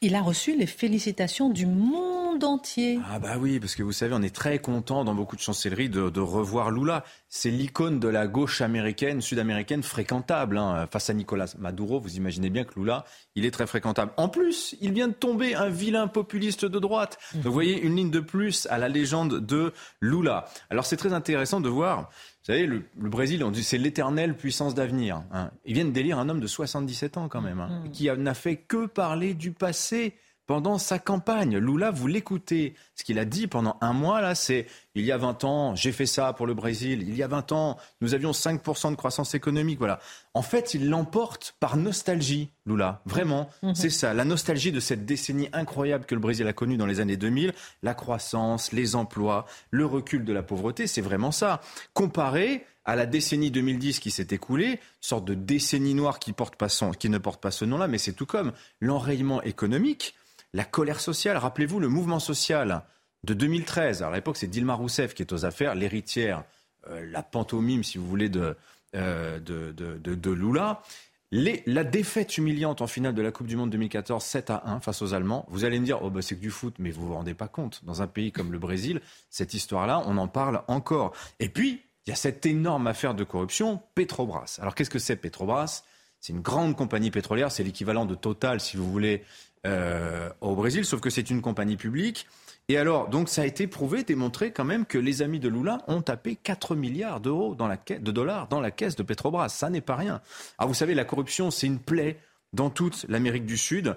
[0.00, 3.00] Il a reçu les félicitations du monde entier.
[3.10, 5.88] Ah bah oui, parce que vous savez, on est très content dans beaucoup de chancelleries
[5.88, 7.04] de, revoir Lula.
[7.28, 10.56] C'est l'icône de la gauche américaine, sud-américaine fréquentable.
[10.56, 10.86] Hein.
[10.92, 13.04] Face à Nicolas Maduro, vous imaginez bien que Lula,
[13.34, 14.12] il est très fréquentable.
[14.16, 17.18] En plus, il vient de tomber un vilain populiste de droite.
[17.34, 20.44] Vous voyez, une ligne de plus à la légende de Lula.
[20.70, 22.10] Alors c'est très intéressant de voir
[22.48, 25.22] vous savez, le, Brésil, on dit c'est l'éternelle puissance d'avenir.
[25.32, 25.50] Hein.
[25.66, 27.90] Ils viennent d'élire un homme de 77 ans quand même, hein, mm.
[27.90, 30.14] qui n'a fait que parler du passé
[30.48, 31.58] pendant sa campagne.
[31.58, 32.74] Lula, vous l'écoutez.
[32.94, 35.92] Ce qu'il a dit pendant un mois, là, c'est il y a 20 ans, j'ai
[35.92, 37.04] fait ça pour le Brésil.
[37.06, 39.78] Il y a 20 ans, nous avions 5% de croissance économique.
[39.78, 40.00] Voilà.
[40.32, 43.02] En fait, il l'emporte par nostalgie, Lula.
[43.04, 43.50] Vraiment.
[43.62, 43.74] Mhm.
[43.74, 44.14] C'est ça.
[44.14, 47.52] La nostalgie de cette décennie incroyable que le Brésil a connue dans les années 2000.
[47.82, 50.86] La croissance, les emplois, le recul de la pauvreté.
[50.86, 51.60] C'est vraiment ça.
[51.92, 56.68] Comparé à la décennie 2010 qui s'est écoulée, sorte de décennie noire qui, porte pas
[56.98, 60.14] qui ne porte pas ce nom-là, mais c'est tout comme l'enrayement économique
[60.52, 61.36] la colère sociale.
[61.36, 62.84] Rappelez-vous le mouvement social
[63.24, 64.02] de 2013.
[64.02, 66.44] Alors à l'époque, c'est Dilma Rousseff qui est aux affaires, l'héritière,
[66.88, 68.56] euh, la pantomime, si vous voulez, de,
[68.94, 70.82] euh, de, Lula.
[71.30, 75.02] la défaite humiliante en finale de la Coupe du Monde 2014, 7 à 1 face
[75.02, 77.14] aux Allemands, vous allez me dire, oh bah c'est que du foot, mais vous vous
[77.14, 77.84] rendez pas compte.
[77.84, 81.12] Dans un pays comme le Brésil, cette histoire-là, on en parle encore.
[81.40, 84.58] Et puis, il y a cette énorme affaire de corruption, Petrobras.
[84.62, 85.82] Alors qu'est-ce que c'est Petrobras?
[86.20, 89.22] C'est une grande compagnie pétrolière, c'est l'équivalent de Total, si vous voulez,
[89.66, 92.26] euh, au Brésil, sauf que c'est une compagnie publique.
[92.68, 95.78] Et alors, donc ça a été prouvé, démontré quand même que les amis de Lula
[95.88, 99.48] ont tapé 4 milliards d'euros dans la de dollars dans la caisse de Petrobras.
[99.48, 100.20] Ça n'est pas rien.
[100.58, 102.18] Alors vous savez, la corruption, c'est une plaie
[102.52, 103.96] dans toute l'Amérique du Sud.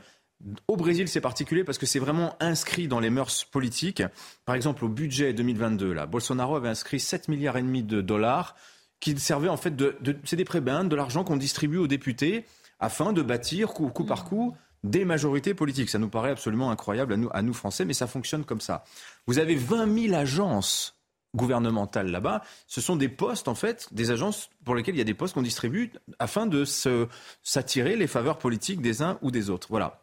[0.67, 4.03] Au Brésil, c'est particulier parce que c'est vraiment inscrit dans les mœurs politiques.
[4.45, 8.55] Par exemple, au budget 2022, là, Bolsonaro avait inscrit 7 milliards et demi de dollars
[9.01, 12.45] qui servaient en fait de, c'est des prébendes, de l'argent qu'on distribue aux députés
[12.79, 15.89] afin de bâtir coup par coup des majorités politiques.
[15.89, 18.83] Ça nous paraît absolument incroyable à nous, Français, mais ça fonctionne comme ça.
[19.27, 20.95] Vous avez 20 000 agences
[21.35, 22.43] gouvernementales là-bas.
[22.67, 25.33] Ce sont des postes, en fait, des agences pour lesquelles il y a des postes
[25.33, 29.67] qu'on distribue afin de s'attirer les faveurs politiques des uns ou des autres.
[29.69, 30.01] Voilà.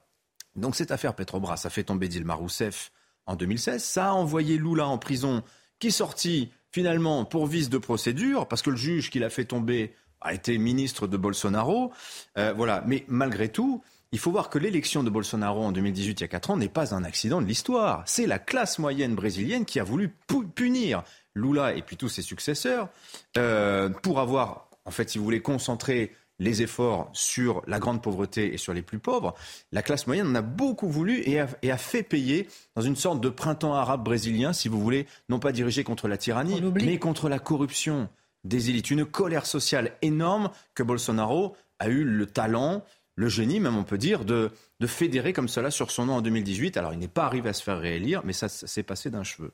[0.56, 2.90] Donc cette affaire Petrobras a fait tomber Dilma Rousseff
[3.26, 3.82] en 2016.
[3.82, 5.42] Ça a envoyé Lula en prison,
[5.78, 9.44] qui est sorti finalement pour vice de procédure, parce que le juge qui l'a fait
[9.44, 11.92] tomber a été ministre de Bolsonaro.
[12.36, 12.82] Euh, voilà.
[12.86, 16.28] Mais malgré tout, il faut voir que l'élection de Bolsonaro en 2018, il y a
[16.28, 18.02] 4 ans, n'est pas un accident de l'histoire.
[18.06, 20.14] C'est la classe moyenne brésilienne qui a voulu
[20.54, 21.02] punir
[21.34, 22.88] Lula et puis tous ses successeurs
[23.36, 28.54] euh, pour avoir, en fait, si vous voulez, concentré les efforts sur la grande pauvreté
[28.54, 29.34] et sur les plus pauvres,
[29.72, 33.28] la classe moyenne en a beaucoup voulu et a, fait payer dans une sorte de
[33.28, 37.38] printemps arabe brésilien, si vous voulez, non pas dirigé contre la tyrannie, mais contre la
[37.38, 38.08] corruption
[38.44, 38.90] des élites.
[38.90, 42.84] Une colère sociale énorme que Bolsonaro a eu le talent,
[43.18, 46.20] le génie, même on peut dire, de, de fédérer comme cela sur son nom en
[46.22, 46.76] 2018.
[46.76, 49.50] Alors il n'est pas arrivé à se faire réélire, mais ça s'est passé d'un cheveu.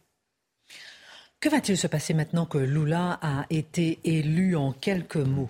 [1.40, 5.48] Que va-t-il se passer maintenant que Lula a été élu en quelques mots?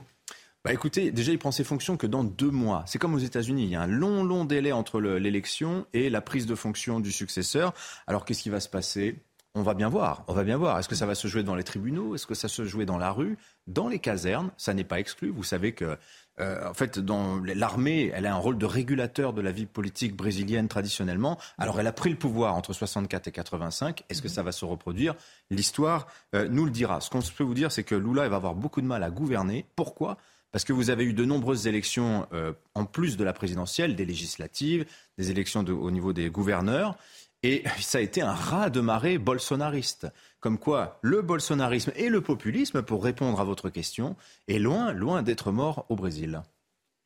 [0.65, 2.85] Bah écoutez, déjà, il prend ses fonctions que dans deux mois.
[2.87, 3.65] C'est comme aux États-Unis.
[3.65, 7.11] Il y a un long, long délai entre l'élection et la prise de fonction du
[7.11, 7.75] successeur.
[8.07, 9.19] Alors, qu'est-ce qui va se passer?
[9.57, 10.79] On va bien voir, on va bien voir.
[10.81, 12.17] Est-ce que ça va se jouer dans les tribunaux?
[12.17, 13.39] Est-ce que ça se jouer dans la rue?
[13.69, 15.29] Dans les casernes, ça n'est pas exclu.
[15.29, 15.97] Vous savez que,
[16.41, 20.17] euh, en fait, dans l'armée, elle a un rôle de régulateur de la vie politique
[20.17, 21.39] brésilienne traditionnellement.
[21.59, 24.05] Alors, elle a pris le pouvoir entre 64 et 85.
[24.09, 25.15] Est-ce que ça va se reproduire?
[25.51, 27.01] L'histoire euh, nous le dira.
[27.01, 29.67] Ce qu'on peut vous dire, c'est que Lula va avoir beaucoup de mal à gouverner.
[29.77, 30.17] Pourquoi?
[30.51, 34.05] Parce que vous avez eu de nombreuses élections, euh, en plus de la présidentielle, des
[34.05, 34.87] législatives,
[35.19, 36.97] des élections au niveau des gouverneurs.
[37.45, 40.07] Et ça a été un raz de marée bolsonariste.
[40.45, 44.15] Comme quoi, le bolsonarisme et le populisme, pour répondre à votre question,
[44.47, 46.43] est loin, loin d'être mort au Brésil.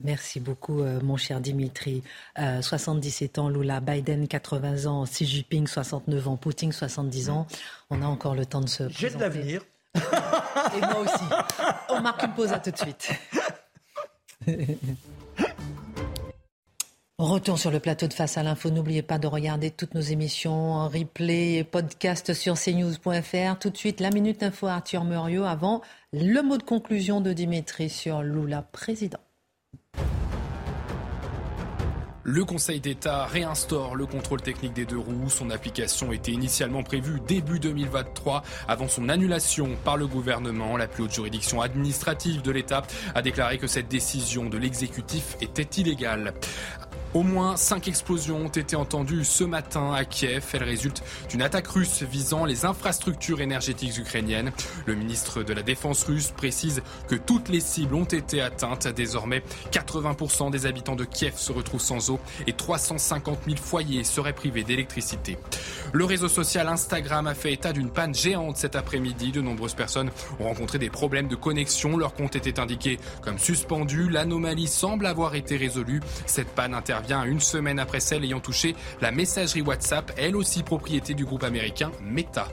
[0.03, 2.03] Merci beaucoup, euh, mon cher Dimitri.
[2.37, 7.47] 77 euh, ans, Lula, Biden 80 ans, Xi Jinping 69 ans, Poutine 70 ans.
[7.91, 8.89] On a encore le temps de se.
[8.89, 9.63] J'ai de l'avenir.
[9.95, 11.25] Et moi aussi.
[11.91, 13.09] On marque une pause à tout de suite.
[17.21, 18.71] Retour sur le plateau de Face à l'info.
[18.71, 23.59] N'oubliez pas de regarder toutes nos émissions en replay et podcast sur cnews.fr.
[23.59, 27.91] Tout de suite, la Minute Info Arthur Muriot avant le mot de conclusion de Dimitri
[27.91, 29.19] sur Lula président.
[32.31, 35.31] Le Conseil d'État réinstaure le contrôle technique des deux roues.
[35.31, 40.77] Son application était initialement prévue début 2023 avant son annulation par le gouvernement.
[40.77, 42.83] La plus haute juridiction administrative de l'État
[43.15, 46.35] a déclaré que cette décision de l'exécutif était illégale.
[47.15, 50.45] Au moins cinq explosions ont été entendues ce matin à Kiev.
[50.53, 54.53] Elles résultent d'une attaque russe visant les infrastructures énergétiques ukrainiennes.
[54.85, 58.89] Le ministre de la Défense russe précise que toutes les cibles ont été atteintes.
[58.89, 59.43] Désormais,
[59.73, 64.65] 80% des habitants de Kiev se retrouvent sans eau et 350 000 foyers seraient privés
[64.65, 65.39] d'électricité.
[65.95, 69.33] Le réseau social Instagram a fait état d'une panne géante cet après-midi.
[69.33, 71.97] De nombreuses personnes ont rencontré des problèmes de connexion.
[71.97, 74.11] Leur compte était indiqué comme suspendu.
[74.11, 76.03] L'anomalie semble avoir été résolue.
[76.27, 81.15] Cette panne intervient une semaine après celle ayant touché la messagerie WhatsApp, elle aussi propriété
[81.15, 82.49] du groupe américain Meta.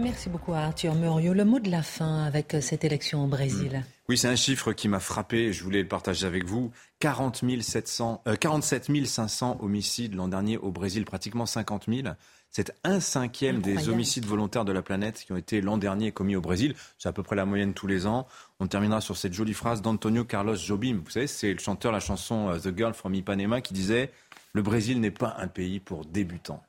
[0.00, 1.34] Merci beaucoup Arthur Muriot.
[1.34, 3.84] Le mot de la fin avec euh, cette élection au Brésil.
[3.84, 3.90] Hmm.
[4.08, 6.72] Oui, c'est un chiffre qui m'a frappé, je voulais le partager avec vous.
[7.00, 12.08] 40 700, 47 500 homicides l'an dernier au Brésil, pratiquement 50 000.
[12.50, 16.34] C'est un cinquième des homicides volontaires de la planète qui ont été l'an dernier commis
[16.34, 16.74] au Brésil.
[16.98, 18.26] C'est à peu près la moyenne tous les ans.
[18.58, 21.02] On terminera sur cette jolie phrase d'Antonio Carlos Jobim.
[21.04, 24.10] Vous savez, c'est le chanteur de la chanson euh, The Girl from Ipanema qui disait
[24.54, 26.64] Le Brésil n'est pas un pays pour débutants.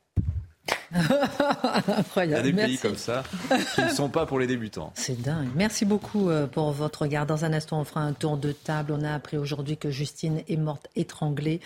[1.87, 2.47] Incroyable.
[2.47, 3.23] Il y a des pays comme ça
[3.75, 4.91] qui ne sont pas pour les débutants.
[4.95, 5.49] C'est dingue.
[5.55, 7.25] Merci beaucoup euh, pour votre regard.
[7.25, 8.93] Dans un instant, on fera un tour de table.
[8.97, 11.61] On a appris aujourd'hui que Justine est morte étranglée.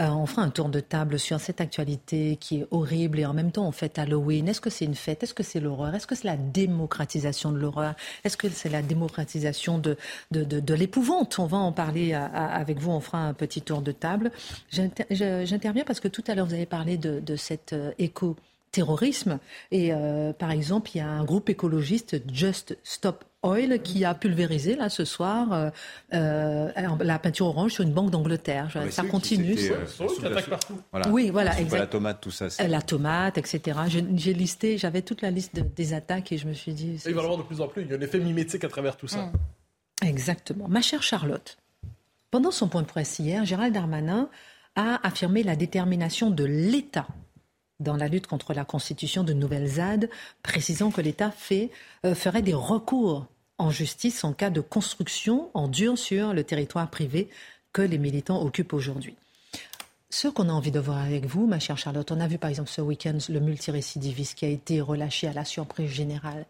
[0.00, 3.34] Euh, on fera un tour de table sur cette actualité qui est horrible et en
[3.34, 4.48] même temps on fête Halloween.
[4.48, 5.22] Est-ce que c'est une fête?
[5.22, 5.94] Est-ce que c'est l'horreur?
[5.94, 7.94] Est-ce que c'est la démocratisation de l'horreur?
[8.24, 9.96] Est-ce que c'est la démocratisation de,
[10.32, 11.38] de, de, l'épouvante?
[11.38, 12.90] On va en parler avec vous.
[12.90, 14.32] On fera un petit tour de table.
[14.70, 18.36] J'interviens parce que tout à l'heure vous avez parlé de, de cette euh, écho
[18.74, 19.38] terrorisme.
[19.70, 24.14] Et euh, par exemple, il y a un groupe écologiste, Just Stop Oil, qui a
[24.14, 25.70] pulvérisé là ce soir euh,
[26.12, 28.68] euh, la peinture orange sur une banque d'Angleterre.
[28.74, 29.56] Ah, ça continue.
[31.10, 31.80] Oui, voilà, exactement.
[31.80, 32.48] La tomate, tout ça.
[32.66, 33.78] La tomate, etc.
[34.16, 37.00] J'ai listé, j'avais toute la liste des attaques et je me suis dit.
[37.06, 37.82] il va y avoir de plus en plus.
[37.82, 39.26] Il y a un effet mimétique à travers tout ça.
[40.02, 40.06] Mm.
[40.08, 40.66] Exactement.
[40.68, 41.56] Ma chère Charlotte,
[42.32, 44.28] pendant son point de presse hier, Gérald Darmanin
[44.74, 47.06] a affirmé la détermination de l'État
[47.80, 50.08] dans la lutte contre la constitution de nouvelles ZAD,
[50.42, 51.32] précisant que l'État
[52.04, 53.26] euh, ferait des recours
[53.58, 57.28] en justice en cas de construction en dur sur le territoire privé
[57.72, 59.16] que les militants occupent aujourd'hui.
[60.10, 62.50] Ce qu'on a envie de voir avec vous, ma chère Charlotte, on a vu par
[62.50, 66.46] exemple ce week-end le multirécidiviste qui a été relâché à la surprise générale.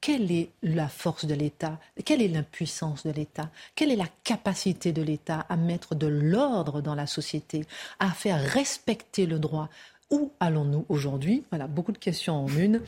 [0.00, 1.78] Quelle est la force de l'État?
[2.04, 3.48] Quelle est l'impuissance de l'État?
[3.74, 7.64] Quelle est la capacité de l'État à mettre de l'ordre dans la société,
[8.00, 9.70] à faire respecter le droit
[10.10, 11.44] où allons-nous aujourd'hui?
[11.50, 12.80] Voilà, beaucoup de questions en une.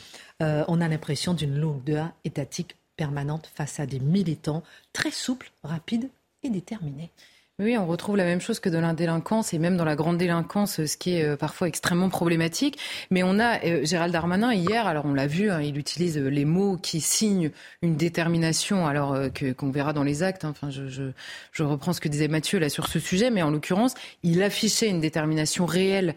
[0.43, 6.09] Euh, on a l'impression d'une lourdeur étatique permanente face à des militants très souples, rapides
[6.43, 7.11] et déterminés.
[7.59, 10.19] Oui, on retrouve la même chose que dans la délinquance et même dans la grande
[10.19, 12.79] délinquance, ce qui est euh, parfois extrêmement problématique.
[13.11, 16.29] Mais on a euh, Gérald Darmanin hier, alors on l'a vu, hein, il utilise euh,
[16.29, 20.45] les mots qui signent une détermination, alors que qu'on verra dans les actes.
[20.45, 20.51] Hein.
[20.51, 21.05] enfin, je, je,
[21.51, 24.91] je, reprends ce que disait Mathieu là sur ce sujet, mais en l'occurrence, il affichait
[24.91, 26.15] une détermination réelle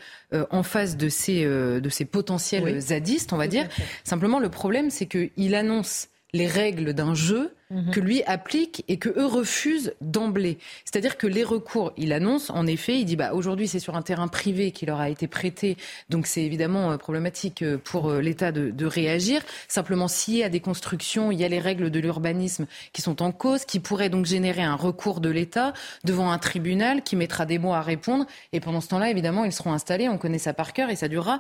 [0.52, 3.68] en face de ces de ces potentiels zadistes, on va dire.
[4.04, 7.92] Simplement, le problème, c'est qu'il annonce les règles d'un jeu Mhm.
[7.92, 10.58] que lui applique et que eux refusent d'emblée.
[10.86, 14.02] C'est-à-dire que les recours, il annonce, en effet, il dit bah aujourd'hui c'est sur un
[14.02, 15.78] terrain privé qui leur a été prêté,
[16.10, 19.44] donc c'est évidemment euh, problématique euh, pour euh, l'État de, de, réagir.
[19.68, 23.22] Simplement, s'il y a des constructions, il y a les règles de l'urbanisme qui sont
[23.22, 27.46] en cause, qui pourraient donc générer un recours de l'État devant un tribunal qui mettra
[27.46, 28.26] des mois à répondre.
[28.52, 30.10] Et pendant ce temps-là, évidemment, ils seront installés.
[30.10, 31.40] On connaît ça par cœur et ça durera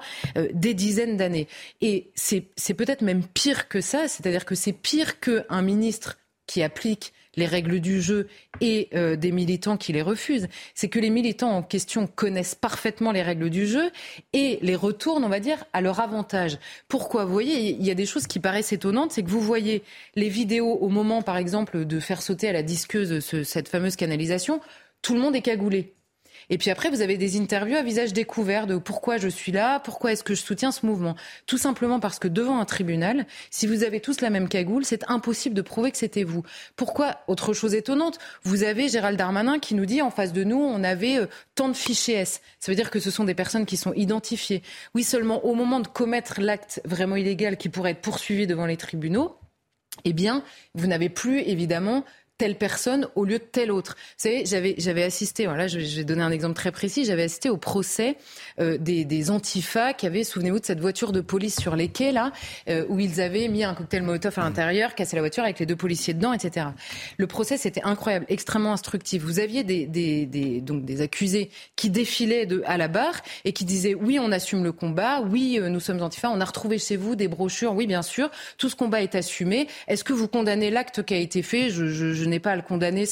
[0.53, 1.47] des dizaines d'années.
[1.81, 6.18] Et c'est peut-être même pire que ça, c'est-à-dire que c'est pire qu'un ministre
[6.49, 8.27] qui appliquent les règles du jeu
[8.59, 10.47] et euh, des militants qui les refusent.
[10.73, 13.91] C'est que les militants en question connaissent parfaitement les règles du jeu
[14.33, 16.57] et les retournent, on va dire, à leur avantage.
[16.87, 17.25] Pourquoi?
[17.25, 19.83] Vous voyez, il y a des choses qui paraissent étonnantes, c'est que vous voyez
[20.15, 24.59] les vidéos au moment, par exemple, de faire sauter à la disqueuse cette fameuse canalisation,
[25.03, 25.93] tout le monde est cagoulé.
[26.49, 29.79] Et puis après, vous avez des interviews à visage découvert de pourquoi je suis là,
[29.79, 31.15] pourquoi est-ce que je soutiens ce mouvement.
[31.45, 35.09] Tout simplement parce que devant un tribunal, si vous avez tous la même cagoule, c'est
[35.09, 36.43] impossible de prouver que c'était vous.
[36.75, 40.59] Pourquoi Autre chose étonnante, vous avez Gérald Darmanin qui nous dit en face de nous,
[40.59, 42.41] on avait euh, tant de fichiers S.
[42.59, 44.63] Ça veut dire que ce sont des personnes qui sont identifiées.
[44.95, 48.77] Oui, seulement au moment de commettre l'acte vraiment illégal qui pourrait être poursuivi devant les
[48.77, 49.37] tribunaux,
[50.05, 50.43] eh bien,
[50.75, 52.05] vous n'avez plus évidemment
[52.39, 53.97] telle personne au lieu de telle autre.
[53.97, 57.49] Vous savez, j'avais, j'avais assisté, voilà, je, vais donner un exemple très précis, j'avais assisté
[57.49, 58.15] au procès
[58.61, 62.13] euh, des, des antifas qui avaient, souvenez-vous de cette voiture de police sur les quais,
[62.13, 62.31] là,
[62.69, 65.65] euh, où ils avaient mis un cocktail Molotov à l'intérieur, cassé la voiture avec les
[65.65, 66.67] deux policiers dedans, etc.
[67.17, 69.21] Le procès, c'était incroyable, extrêmement instructif.
[69.21, 73.65] Vous aviez des, des, donc des accusés qui défilaient de, à la barre et qui
[73.65, 76.95] disaient, oui, on assume le combat, oui, euh, nous sommes antifas, on a retrouvé chez
[76.95, 79.67] vous des brochures, oui, bien sûr, tout ce combat est assumé.
[79.89, 81.69] Est-ce que vous condamnez l'acte qui a été fait?
[82.29, 83.05] N'ai pas à le condamner.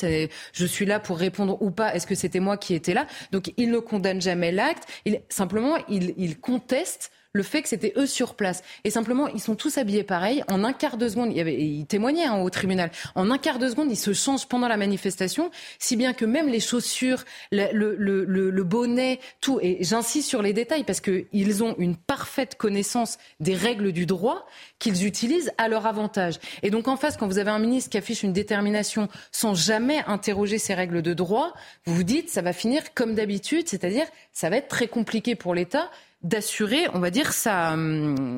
[0.53, 1.93] Je suis là pour répondre ou pas.
[1.93, 3.08] Est-ce que c'était moi qui étais là?
[3.32, 4.88] Donc il ne condamne jamais l'acte.
[5.06, 8.63] Il, simplement, il, il conteste le fait que c'était eux sur place.
[8.83, 10.43] Et simplement, ils sont tous habillés pareil.
[10.49, 12.91] En un quart de seconde, il, y avait, il témoignait hein, au tribunal.
[13.15, 16.47] En un quart de seconde, ils se changent pendant la manifestation, si bien que même
[16.47, 19.59] les chaussures, le, le, le, le bonnet, tout.
[19.61, 24.45] Et j'insiste sur les détails parce qu'ils ont une parfaite connaissance des règles du droit
[24.79, 26.39] qu'ils utilisent à leur avantage.
[26.63, 30.03] Et donc en face, quand vous avez un ministre qui affiche une détermination sans jamais
[30.07, 31.53] interroger ces règles de droit,
[31.85, 35.55] vous vous dites ça va finir comme d'habitude, c'est-à-dire ça va être très compliqué pour
[35.55, 35.89] l'État
[36.23, 37.75] d'assurer, on va dire, sa,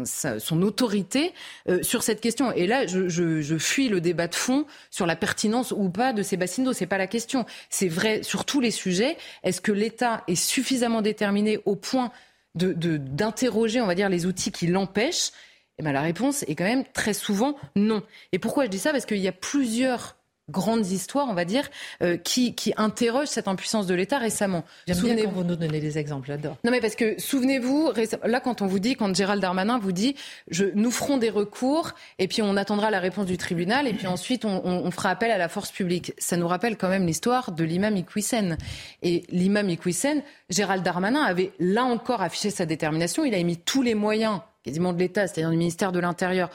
[0.06, 1.34] son autorité
[1.70, 2.52] euh, sur cette question.
[2.52, 6.12] Et là, je, je, je, fuis le débat de fond sur la pertinence ou pas
[6.12, 6.74] de ces bassines d'eau.
[6.74, 7.46] C'est pas la question.
[7.70, 9.18] C'est vrai sur tous les sujets.
[9.44, 12.12] Est-ce que l'État est suffisamment déterminé au point
[12.56, 15.32] de, d'interroger, on va dire, les outils qui l'empêchent?
[15.78, 18.04] Eh ben, la réponse est quand même très souvent non.
[18.34, 18.92] Et pourquoi je dis ça?
[18.92, 20.19] Parce qu'il y a plusieurs
[20.50, 21.70] grandes histoires, on va dire,
[22.02, 24.64] euh, qui, qui interrogent cette impuissance de l'État récemment.
[24.88, 26.58] J'aime bien quand vous nous donnez des exemples, j'adore.
[26.64, 27.92] Non mais parce que, souvenez-vous,
[28.24, 30.16] là quand on vous dit, quand Gérald Darmanin vous dit,
[30.50, 34.08] je, nous ferons des recours et puis on attendra la réponse du tribunal et puis
[34.08, 36.14] ensuite on, on, on fera appel à la force publique.
[36.18, 38.58] Ça nous rappelle quand même l'histoire de l'imam Iqwisen.
[39.02, 43.82] Et l'imam Iqwisen, Gérald Darmanin avait là encore affiché sa détermination, il a mis tous
[43.82, 46.50] les moyens quasiment de l'État, c'est-à-dire du ministère de l'Intérieur,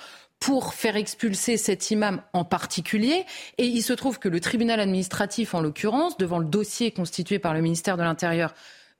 [0.44, 3.24] pour faire expulser cet imam en particulier.
[3.56, 7.54] Et il se trouve que le tribunal administratif, en l'occurrence, devant le dossier constitué par
[7.54, 8.52] le ministère de l'Intérieur,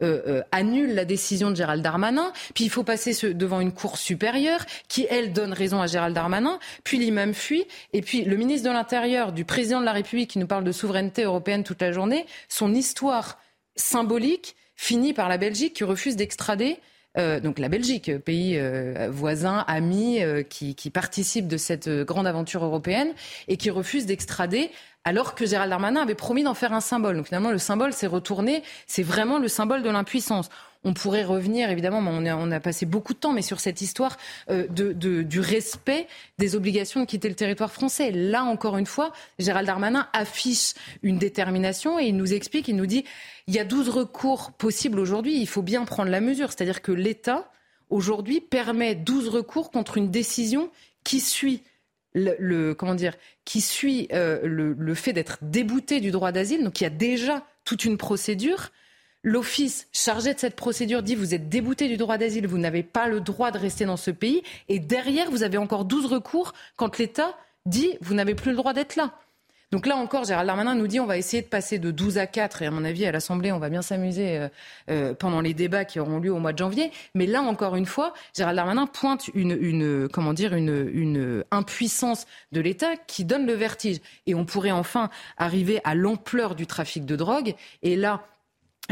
[0.03, 3.99] euh, euh, annule la décision de Gérald Darmanin, puis il faut passer devant une cour
[3.99, 8.67] supérieure qui, elle, donne raison à Gérald Darmanin, puis l'imam fuit, et puis le ministre
[8.67, 11.93] de l'Intérieur, du président de la République qui nous parle de souveraineté européenne toute la
[11.93, 13.39] journée, son histoire
[13.77, 16.79] symbolique finit par la Belgique qui refuse d'extrader
[17.17, 22.27] euh, donc la Belgique, pays euh, voisin, ami, euh, qui, qui, participe de cette grande
[22.27, 23.13] aventure européenne
[23.47, 24.71] et qui refuse d'extrader
[25.05, 27.17] alors que Gérald Darmanin avait promis d'en faire un symbole.
[27.17, 30.49] Donc finalement, le symbole s'est retourné, c'est vraiment le symbole de l'impuissance.
[30.85, 33.81] On pourrait revenir, évidemment, on a, on a, passé beaucoup de temps, mais sur cette
[33.81, 34.17] histoire
[34.51, 34.93] euh, de,
[35.23, 36.07] du respect
[36.39, 38.11] des obligations de quitter le territoire français.
[38.11, 42.87] Là, encore une fois, Gérald Darmanin affiche une détermination et il nous explique, il nous
[42.87, 43.05] dit,
[43.47, 46.51] il y a 12 recours possibles aujourd'hui, il faut bien prendre la mesure.
[46.53, 47.51] C'est-à-dire que l'État,
[47.91, 50.71] aujourd'hui, permet 12 recours contre une décision
[51.03, 51.63] qui suit
[52.15, 56.85] le, comment dire, qui suit euh, le, fait d'être débouté du droit d'asile, donc il
[56.85, 58.71] y a déjà toute une procédure.
[59.25, 63.09] L'office chargé de cette procédure dit vous êtes débouté du droit d'asile, vous n'avez pas
[63.09, 64.43] le droit de rester dans ce pays.
[64.69, 68.75] Et derrière, vous avez encore 12 recours quand l'État dit vous n'avez plus le droit
[68.75, 69.15] d'être là.
[69.73, 72.27] Donc là encore, Gérald Darmanin nous dit on va essayer de passer de 12 à
[72.27, 74.49] 4 et à mon avis à l'Assemblée on va bien s'amuser euh,
[74.91, 76.93] euh, pendant les débats qui auront lieu au mois de janvier.
[77.15, 82.27] Mais là encore une fois, Gérald Darmanin pointe une, une comment dire une, une impuissance
[82.53, 84.01] de l'État qui donne le vertige.
[84.27, 85.09] Et on pourrait enfin
[85.39, 87.55] arriver à l'ampleur du trafic de drogue.
[87.83, 88.23] Et là,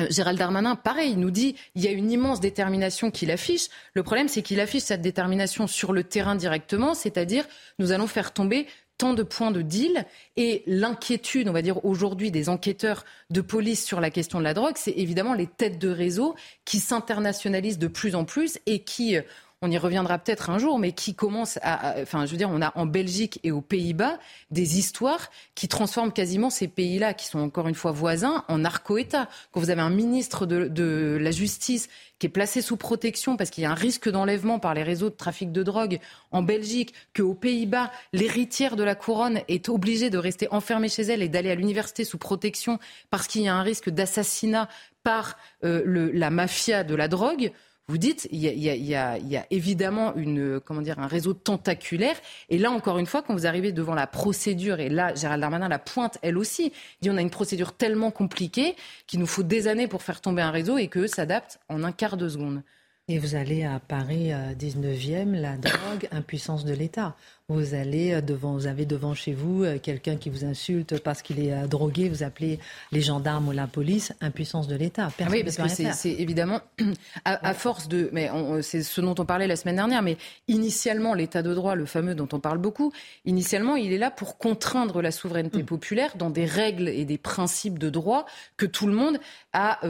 [0.09, 3.68] Gérald Darmanin, pareil, nous dit il y a une immense détermination qu'il affiche.
[3.95, 7.45] Le problème, c'est qu'il affiche cette détermination sur le terrain directement, c'est-à-dire
[7.78, 8.66] nous allons faire tomber
[9.03, 13.84] tant de points de deal et l'inquiétude, on va dire aujourd'hui des enquêteurs de police
[13.84, 17.88] sur la question de la drogue, c'est évidemment les têtes de réseau qui s'internationalisent de
[17.88, 19.22] plus en plus et qui euh,
[19.62, 22.60] on y reviendra peut-être un jour, mais qui commence à, enfin, je veux dire, on
[22.60, 24.18] a en Belgique et aux Pays-Bas
[24.50, 29.28] des histoires qui transforment quasiment ces pays-là, qui sont encore une fois voisins, en narco-État.
[29.52, 31.88] Quand vous avez un ministre de, la Justice
[32.18, 35.10] qui est placé sous protection parce qu'il y a un risque d'enlèvement par les réseaux
[35.10, 36.00] de trafic de drogue
[36.32, 41.22] en Belgique, qu'aux Pays-Bas, l'héritière de la couronne est obligée de rester enfermée chez elle
[41.22, 44.68] et d'aller à l'université sous protection parce qu'il y a un risque d'assassinat
[45.04, 47.52] par euh, la mafia de la drogue
[47.88, 52.16] vous dites, il y, a, évidemment une, comment dire, un réseau tentaculaire.
[52.48, 55.68] Et là, encore une fois, quand vous arrivez devant la procédure, et là, Gérald Darmanin
[55.68, 58.76] la pointe elle aussi, il dit on a une procédure tellement compliquée
[59.06, 61.92] qu'il nous faut des années pour faire tomber un réseau et qu'eux s'adaptent en un
[61.92, 62.62] quart de seconde.
[63.09, 67.16] Et vous allez à Paris 19e, la drogue, impuissance de l'État.
[67.48, 71.20] Vous allez euh, devant, vous avez devant chez vous euh, quelqu'un qui vous insulte parce
[71.20, 72.59] qu'il est euh, drogué, vous appelez
[72.92, 75.11] les gendarmes ou la police, impuissance de l'État.
[75.18, 76.61] Ah oui, parce que c'est évidemment
[77.24, 78.30] à, force de, mais
[78.62, 80.16] c'est ce dont on parlait la semaine dernière, mais
[80.48, 82.92] initialement l'état de droit, le fameux dont on parle beaucoup,
[83.24, 85.66] initialement il est là pour contraindre la souveraineté mm.
[85.66, 88.26] populaire dans des règles et des principes de droit
[88.57, 89.18] que tout le monde
[89.53, 89.80] a,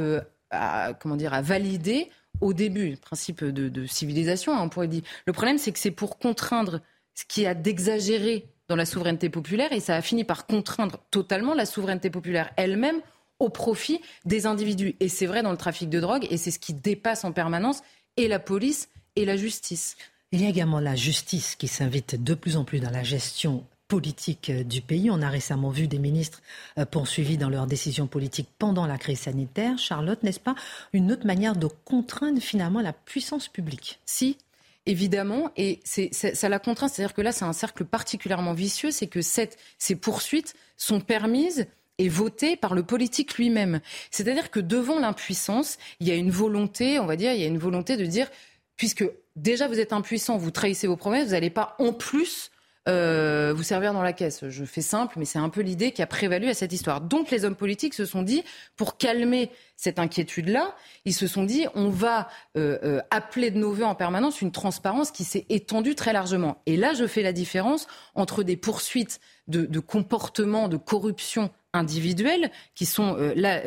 [1.01, 2.11] comment dire, a validé
[2.43, 5.03] au début, principe de, civilisation, hein, on pourrait dire.
[5.27, 6.81] Le problème, c'est que c'est pour contraindre
[7.15, 11.55] ce qui a d'exagéré dans la souveraineté populaire et ça a fini par contraindre totalement
[11.55, 13.01] la souveraineté populaire elle-même
[13.39, 14.97] au profit des individus.
[15.01, 17.83] Et c'est vrai dans le trafic de drogue et c'est ce qui dépasse en permanence
[18.17, 19.97] et la police et la justice.
[20.33, 23.67] Il y a également la justice qui s'invite de plus en plus dans la gestion
[23.93, 25.11] politique euh, du pays.
[25.11, 26.41] On a récemment vu des ministres
[26.79, 29.77] euh, poursuivis dans leurs décisions politiques pendant la crise sanitaire.
[29.77, 30.55] Charlotte, n'est-ce pas
[30.95, 34.01] une autre manière de contraindre finalement la puissance publique?
[34.07, 34.39] Si,
[34.87, 36.89] évidemment, et ça la contraint.
[36.89, 41.67] C'est-à-dire que là, c'est un cercle particulièrement vicieux, c'est que ces poursuites sont permises
[41.99, 43.83] et votées par le politique lui-même.
[44.11, 47.49] C'est-à-dire que devant l'impuissance, il y a une volonté, on va dire, il y a
[47.49, 48.31] une volonté de dire,
[48.79, 49.05] puisque
[49.37, 52.51] déjà vous êtes impuissant, vous trahissez vos promesses, vous n'allez pas en plus
[52.89, 54.49] euh, vous servir dans la caisse.
[54.49, 57.01] Je fais simple, mais c'est un peu l'idée qui a prévalu à cette histoire.
[57.01, 58.43] Donc les hommes politiques se sont dit,
[58.77, 60.75] pour calmer cette inquiétude-là,
[61.05, 64.53] ils se sont dit, on va euh, euh, appeler de nos voeux en permanence une
[64.53, 66.61] transparence qui s'est étendue très largement.
[66.67, 72.51] Et là, je fais la différence entre des poursuites de, de comportements de corruption individuels
[72.75, 73.63] qui sont là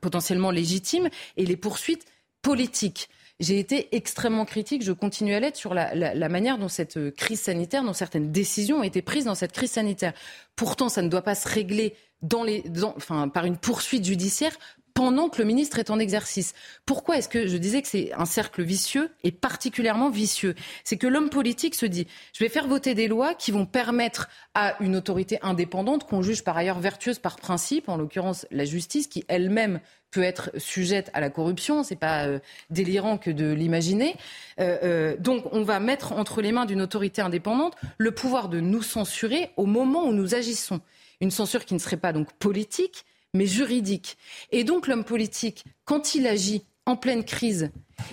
[0.00, 2.04] potentiellement légitimes et les poursuites
[2.42, 3.08] politiques
[3.40, 6.96] j'ai été extrêmement critique, je continue à l'être, sur la, la, la, manière dont cette
[6.96, 10.12] euh, crise sanitaire, dont certaines décisions ont été prises dans cette crise sanitaire.
[10.56, 12.64] Pourtant, ça ne doit pas se régler dans les,
[12.96, 14.56] enfin, par une poursuite judiciaire
[14.98, 16.54] pendant que le ministre est en exercice.
[16.84, 20.56] Pourquoi est-ce que je disais que c'est un cercle vicieux et particulièrement vicieux?
[20.82, 24.28] C'est que l'homme politique se dit je vais faire voter des lois qui vont permettre
[24.54, 29.06] à une autorité indépendante qu'on juge par ailleurs vertueuse par principe, en l'occurrence la justice,
[29.06, 29.78] qui elle-même
[30.10, 31.82] peut être sujette à la corruption.
[31.82, 32.38] C'est pas euh,
[32.70, 34.16] délirant que de l'imaginer.
[34.60, 38.60] Euh, euh, donc, on va mettre entre les mains d'une autorité indépendante le pouvoir de
[38.60, 40.80] nous censurer au moment où nous agissons.
[41.20, 43.04] Une censure qui ne serait pas donc politique,
[43.34, 44.16] mais juridique.
[44.50, 47.70] Et donc, l'homme politique, quand il agit en pleine crise,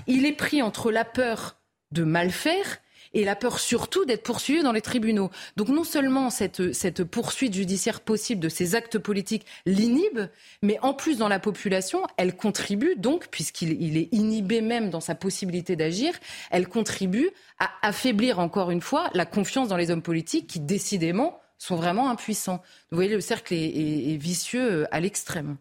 [0.07, 1.57] il est pris entre la peur
[1.91, 2.79] de mal faire
[3.15, 5.31] et la peur surtout d'être poursuivi dans les tribunaux.
[5.55, 10.29] Donc non seulement cette, cette poursuite judiciaire possible de ces actes politiques l'inhibe,
[10.61, 14.99] mais en plus dans la population, elle contribue donc, puisqu'il il est inhibé même dans
[14.99, 16.13] sa possibilité d'agir,
[16.51, 21.39] elle contribue à affaiblir encore une fois la confiance dans les hommes politiques qui décidément
[21.57, 22.61] sont vraiment impuissants.
[22.91, 25.57] Vous voyez, le cercle est vicieux euh, à l'extrême.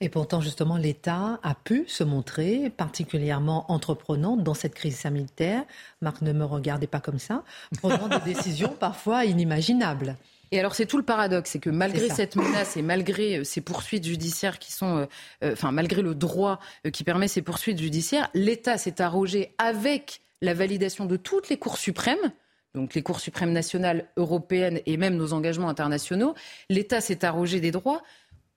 [0.00, 5.64] Et pourtant, justement, l'État a pu se montrer particulièrement entreprenant dans cette crise sanitaire.
[6.00, 7.42] Marc, ne me regardez pas comme ça,
[7.78, 10.16] prenant des décisions parfois inimaginables.
[10.54, 13.60] Et alors c'est tout le paradoxe, c'est que malgré cette menace et malgré euh, ces
[13.60, 15.06] poursuites judiciaires qui sont, euh,
[15.42, 16.60] euh, enfin malgré le droit
[16.92, 21.76] qui permet ces poursuites judiciaires, l'État s'est arrogé avec la validation de toutes les cours
[21.76, 22.32] suprêmes,
[22.74, 26.34] donc les cours suprêmes nationales, européennes et même nos engagements internationaux,
[26.68, 28.02] l'État s'est arrogé des droits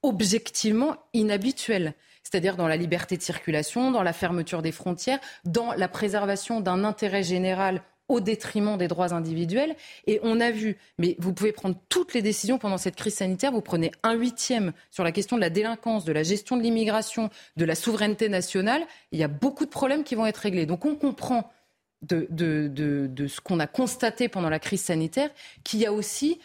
[0.02, 1.94] objectivement inhabituel
[2.30, 6.84] c'est-à-dire dans la liberté de circulation, dans la fermeture des frontières, dans la préservation d'un
[6.84, 9.76] intérêt général au détriment des droits individuels.
[10.06, 13.52] Et on a vu, mais vous pouvez prendre toutes les décisions pendant cette crise sanitaire,
[13.52, 17.30] vous prenez un huitième sur la question de la délinquance, de la gestion de l'immigration,
[17.56, 20.66] de la souveraineté nationale, il y a beaucoup de problèmes qui vont être réglés.
[20.66, 21.50] Donc on comprend
[22.02, 22.28] de,
[23.26, 25.30] ce qu'on a constaté pendant la crise sanitaire
[25.64, 26.38] qu'il y a aussi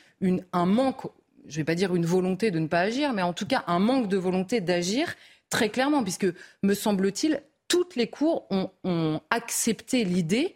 [0.52, 1.06] un manque,
[1.48, 3.64] je ne vais pas dire une volonté de ne pas agir, mais en tout cas
[3.68, 5.16] un manque de volonté d'agir
[5.50, 6.28] très clairement, puisque,
[6.64, 10.56] me semble-t-il, toutes les cours ont accepté l'idée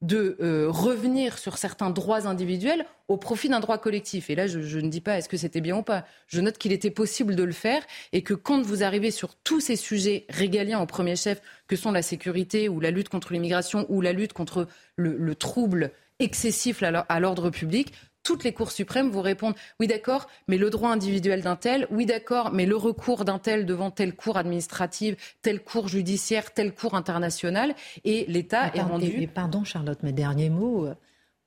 [0.00, 4.30] de euh, revenir sur certains droits individuels au profit d'un droit collectif.
[4.30, 6.04] Et là, je, ne dis pas est-ce que c'était bien ou pas.
[6.28, 7.82] Je note qu'il était possible de le faire
[8.12, 11.90] et que quand vous arrivez sur tous ces sujets régaliens au premier chef, que sont
[11.90, 17.20] la sécurité ou la lutte contre l'immigration ou la lutte contre le trouble excessif à
[17.20, 17.92] l'ordre public,
[18.28, 22.04] toutes les cours suprêmes vous répondent oui d'accord, mais le droit individuel d'un tel, oui
[22.04, 26.94] d'accord, mais le recours d'un tel devant telle cour administrative, telle cour judiciaire, telle cour
[26.94, 27.74] internationale,
[28.04, 29.06] et l'État est rendu.
[29.06, 30.84] Et, pardon Charlotte, mes derniers mots.
[30.84, 30.94] Euh,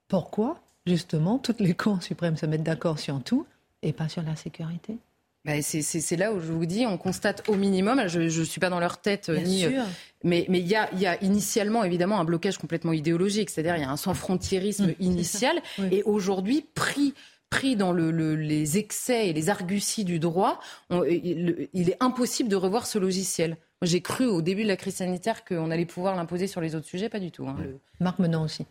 [0.08, 3.46] pourquoi justement toutes les cours suprêmes se mettent d'accord sur tout
[3.84, 4.98] et pas sur la sécurité?
[5.44, 8.70] Bah, c'est là où je vous dis, on constate au minimum, je ne suis pas
[8.70, 9.82] dans leur tête, euh, ni, euh,
[10.24, 13.86] mais il y, a, y, a, initialement évidemment un blocage complètement idéologique, c'est-à-dire il y
[13.86, 15.62] a un sans-frontiérisme mmh, initial,
[15.92, 17.16] et aujourd'hui pris
[17.50, 22.88] pris dans le, les excès et les arguties du droit, il, est impossible de revoir
[22.88, 23.58] ce logiciel.
[23.82, 26.86] J'ai cru au début de la crise sanitaire qu'on allait pouvoir l'imposer sur les autres
[26.86, 27.46] sujets, pas du tout.
[27.46, 27.58] Hein.
[28.00, 28.66] Marc Menant aussi.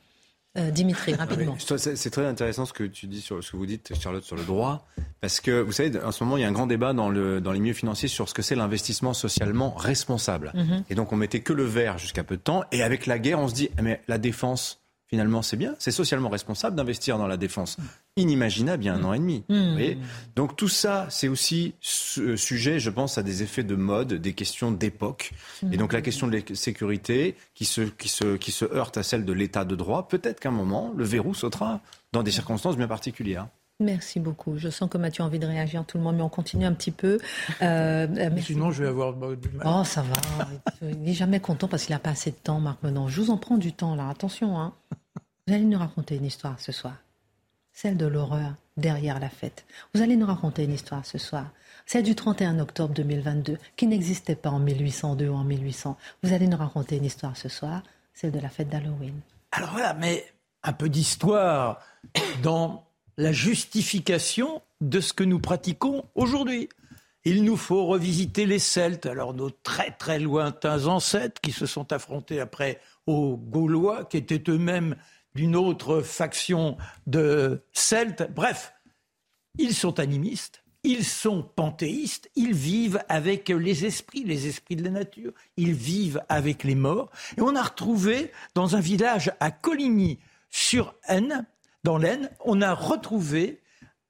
[0.58, 1.56] Euh, Dimitri, rapidement.
[1.58, 4.42] C'est très intéressant ce que tu dis sur ce que vous dites, Charlotte, sur le
[4.42, 4.84] droit,
[5.20, 7.40] parce que vous savez, en ce moment, il y a un grand débat dans, le,
[7.40, 10.50] dans les milieux financiers sur ce que c'est l'investissement socialement responsable.
[10.54, 10.84] Mhm.
[10.90, 13.38] Et donc, on mettait que le vert jusqu'à peu de temps, et avec la guerre,
[13.38, 17.36] on se dit, mais la défense, finalement, c'est bien, c'est socialement responsable d'investir dans la
[17.36, 17.76] défense.
[18.16, 19.44] Inimaginable il y a un an et demi.
[19.48, 20.02] Mmh.
[20.36, 24.72] Donc tout ça, c'est aussi sujet, je pense, à des effets de mode, des questions
[24.72, 25.32] d'époque.
[25.70, 29.02] Et donc la question de la sécurité qui se, qui, se, qui se heurte à
[29.02, 31.80] celle de l'état de droit, peut-être qu'à un moment, le verrou sautera
[32.12, 33.46] dans des circonstances bien particulières.
[33.80, 34.58] Merci beaucoup.
[34.58, 36.74] Je sens que Mathieu a envie de réagir, tout le monde, mais on continue un
[36.74, 37.18] petit peu.
[37.62, 39.66] Euh, euh Sinon, je vais avoir du mal.
[39.66, 40.46] Oh, ça va.
[40.82, 43.08] Il n'est jamais content parce qu'il n'a pas assez de temps, Marc Menon.
[43.08, 44.10] Je vous en prends du temps, là.
[44.10, 44.74] Attention, hein.
[45.46, 46.94] Vous allez nous raconter une histoire ce soir.
[47.72, 49.64] Celle de l'horreur derrière la fête.
[49.94, 51.46] Vous allez nous raconter une histoire ce soir.
[51.86, 55.96] Celle du 31 octobre 2022, qui n'existait pas en 1802 ou en 1800.
[56.22, 57.82] Vous allez nous raconter une histoire ce soir,
[58.14, 59.20] celle de la fête d'Halloween.
[59.52, 60.24] Alors voilà, mais
[60.62, 61.80] un peu d'histoire
[62.42, 62.84] dans
[63.16, 66.68] la justification de ce que nous pratiquons aujourd'hui.
[67.24, 71.92] Il nous faut revisiter les Celtes, alors nos très très lointains ancêtres qui se sont
[71.92, 74.96] affrontés après aux Gaulois, qui étaient eux-mêmes
[75.34, 76.76] d'une autre faction
[77.06, 78.30] de Celtes.
[78.34, 78.72] Bref,
[79.58, 84.90] ils sont animistes, ils sont panthéistes, ils vivent avec les esprits, les esprits de la
[84.90, 87.10] nature, ils vivent avec les morts.
[87.36, 90.18] Et on a retrouvé dans un village à Coligny,
[90.50, 91.46] sur Aisne,
[91.84, 93.60] dans l'Aisne, on a retrouvé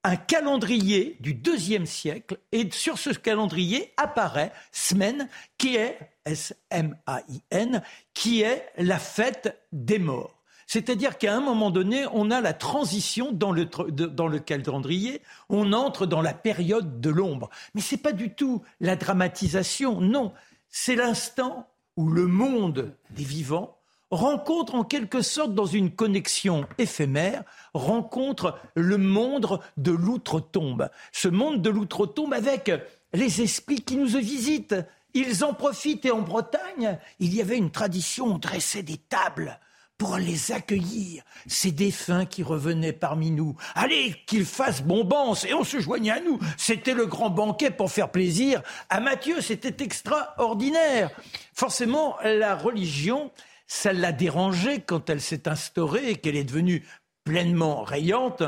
[0.02, 7.82] un calendrier du deuxième siècle et sur ce calendrier apparaît semaine qui est S-M-A-I-N
[8.14, 10.39] qui est la fête des morts.
[10.72, 16.20] C'est-à-dire qu'à un moment donné, on a la transition dans le, calendrier, on entre dans
[16.22, 17.50] la période de l'ombre.
[17.74, 20.32] Mais ce n'est pas du tout la dramatisation, non.
[20.68, 21.66] C'est l'instant
[21.96, 23.78] où le monde des vivants
[24.12, 27.42] rencontre en quelque sorte dans une connexion éphémère,
[27.74, 30.88] rencontre le monde de l'outre-tombe.
[31.10, 32.70] Ce monde de l'outre-tombe avec
[33.12, 34.76] les esprits qui nous visitent.
[35.14, 39.58] Ils en profitent et en Bretagne, il y avait une tradition, on dressait des tables
[40.00, 43.54] pour les accueillir, ces défunts qui revenaient parmi nous.
[43.74, 46.38] Allez, qu'ils fassent bombance et on se joignait à nous.
[46.56, 51.10] C'était le grand banquet pour faire plaisir à Mathieu, c'était extraordinaire.
[51.52, 53.30] Forcément, la religion,
[53.66, 56.82] ça l'a dérangée quand elle s'est instaurée et qu'elle est devenue
[57.24, 58.42] pleinement rayante,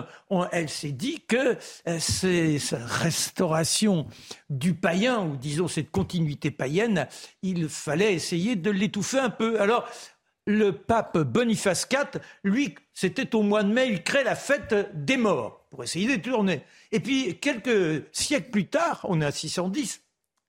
[0.51, 4.07] elle s'est dit que euh, cette restauration
[4.49, 7.07] du païen, ou disons cette continuité païenne,
[7.43, 9.61] il fallait essayer de l'étouffer un peu.
[9.61, 9.87] Alors,
[10.47, 15.17] le pape Boniface IV, lui, c'était au mois de mai, il crée la fête des
[15.17, 16.65] morts pour essayer de tourner.
[16.91, 20.03] Et puis, quelques siècles plus tard, on est à 610,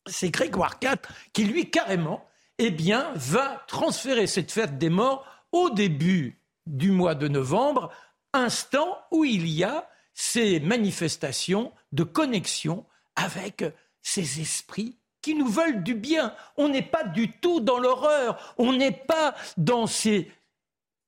[0.08, 0.96] c'est Grégoire IV
[1.32, 2.26] qui, lui, carrément,
[2.60, 2.76] eh
[3.16, 7.92] va transférer cette fête des morts au début du mois de novembre,
[8.34, 12.86] instant où il y a ces manifestations de connexion
[13.16, 13.64] avec
[14.02, 16.36] ces esprits qui nous veulent du bien.
[16.58, 20.30] On n'est pas du tout dans l'horreur, on n'est pas dans ces,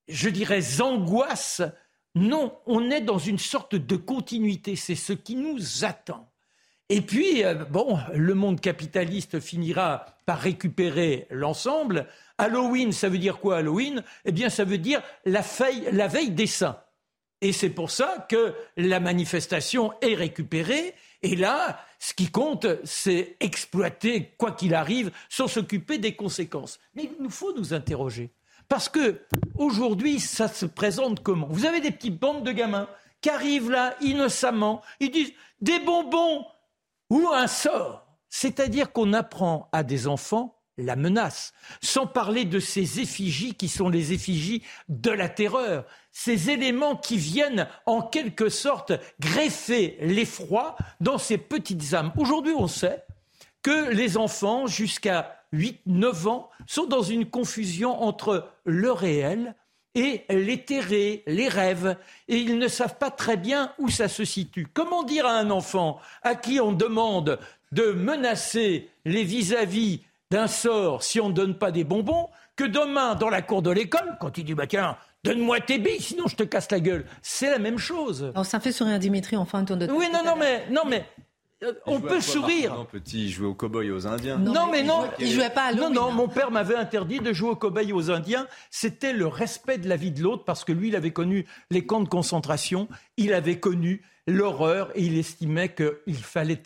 [0.07, 1.61] je dirais, angoisses.
[2.16, 6.28] Non, on est dans une sorte de continuité, c'est ce qui nous attend.
[6.89, 12.07] Et puis, euh, bon, le monde capitaliste finira par récupérer l'ensemble.
[12.38, 14.03] Halloween, ça veut dire quoi Halloween?
[14.24, 16.80] Eh bien, ça veut dire la, veille des saints.
[17.41, 20.93] Et c'est pour ça que la manifestation est récupérée.
[21.24, 26.78] Et là, ce qui compte, c'est exploiter, quoi qu'il arrive, sans s'occuper des conséquences.
[26.93, 28.32] Mais il nous faut nous interroger.
[28.70, 29.26] Parce que
[29.56, 31.47] aujourd'hui, ça se présente comment?
[31.49, 32.88] Vous avez des petites bandes de gamins
[33.22, 36.45] qui arrivent là innocemment, ils disent des bonbons
[37.10, 38.06] ou un sort.
[38.30, 43.89] C'est-à-dire qu'on apprend à des enfants la menace, sans parler de ces effigies qui sont
[43.89, 45.86] les effigies de la terreur,
[46.18, 52.13] ces éléments qui viennent en quelque sorte greffer l'effroi dans ces petites âmes.
[52.18, 53.03] Aujourd'hui, on sait
[53.61, 59.55] que les enfants, jusqu'à 8-9 ans, sont dans une confusion entre le réel
[59.93, 61.97] et l'éthéré, les rêves,
[62.30, 64.68] et ils ne savent pas très bien où ça se situe.
[64.74, 67.39] Comment dire à un enfant à qui on demande
[67.74, 69.99] de menacer les vis-à-vis
[70.32, 73.70] d'un sort si on ne donne pas des bonbons, que demain, dans la cour de
[73.70, 77.05] l'école, quand il dit bah tiens, donne-moi tes billes, sinon je te casse la gueule.
[77.21, 78.32] C'est la même chose.
[78.34, 81.05] Alors ça fait sourire Dimitri, enfin un tour de Oui, non, non, mais, non, mais
[81.63, 82.73] euh, on peut sourire.
[82.73, 84.38] Non, petit, il jouait aux cow-boys et aux Indiens.
[84.38, 87.49] Non, mais, non, il jouait pas à Non, non, mon père m'avait interdit de jouer
[87.49, 88.47] aux cow-boys et aux Indiens.
[88.71, 91.86] C'était le respect de la vie de l'autre parce que lui, il avait connu les
[91.86, 96.63] camps de concentration, il avait connu l'horreur et il estimait qu'il fallait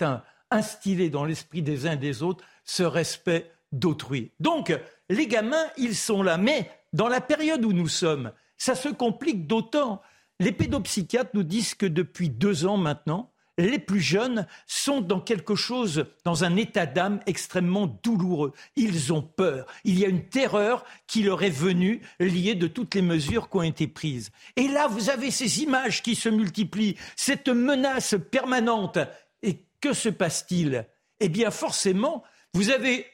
[0.51, 4.31] instiller dans l'esprit des uns et des autres ce respect d'autrui.
[4.39, 4.75] Donc,
[5.09, 6.37] les gamins, ils sont là.
[6.37, 10.03] Mais dans la période où nous sommes, ça se complique d'autant.
[10.39, 15.55] Les pédopsychiatres nous disent que depuis deux ans maintenant, les plus jeunes sont dans quelque
[15.55, 18.53] chose, dans un état d'âme extrêmement douloureux.
[18.75, 19.65] Ils ont peur.
[19.83, 23.57] Il y a une terreur qui leur est venue liée de toutes les mesures qui
[23.57, 24.31] ont été prises.
[24.55, 28.99] Et là, vous avez ces images qui se multiplient, cette menace permanente.
[29.41, 30.85] Et que se passe-t-il?
[31.19, 33.05] Eh bien, forcément, vous avez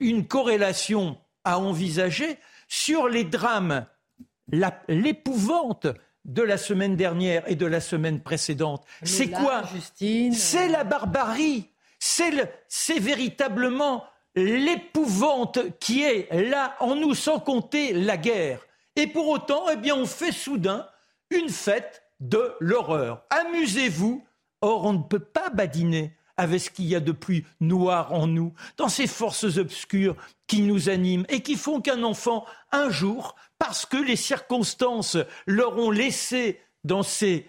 [0.00, 2.38] une corrélation à envisager
[2.68, 3.86] sur les drames,
[4.88, 5.86] l'épouvante
[6.24, 8.84] de la semaine dernière et de la semaine précédente.
[9.02, 9.62] C'est quoi
[10.32, 11.70] C'est la barbarie.
[11.98, 18.60] C'est véritablement l'épouvante qui est là en nous, sans compter la guerre.
[18.96, 20.86] Et pour autant, eh bien, on fait soudain
[21.30, 23.22] une fête de l'horreur.
[23.30, 24.24] Amusez-vous.
[24.60, 28.26] Or, on ne peut pas badiner avec ce qu'il y a de plus noir en
[28.26, 33.34] nous, dans ces forces obscures qui nous animent et qui font qu'un enfant, un jour,
[33.58, 37.46] parce que les circonstances leur ont laissé dans ses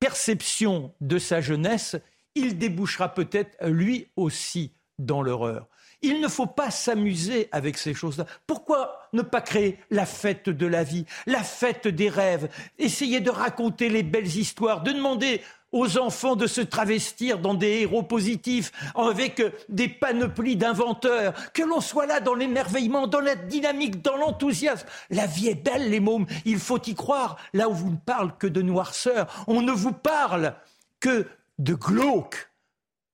[0.00, 1.96] perceptions de sa jeunesse,
[2.34, 5.68] il débouchera peut-être lui aussi dans l'horreur.
[6.00, 8.26] Il ne faut pas s'amuser avec ces choses-là.
[8.46, 12.48] Pourquoi ne pas créer la fête de la vie, la fête des rêves,
[12.78, 15.42] essayer de raconter les belles histoires, de demander
[15.72, 21.80] aux enfants de se travestir dans des héros positifs, avec des panoplies d'inventeurs, que l'on
[21.80, 24.86] soit là dans l'émerveillement, dans la dynamique, dans l'enthousiasme.
[25.10, 28.32] La vie est belle, les mômes, il faut y croire, là où vous ne parlez
[28.38, 30.54] que de noirceur, on ne vous parle
[31.00, 31.26] que
[31.58, 32.50] de glauque,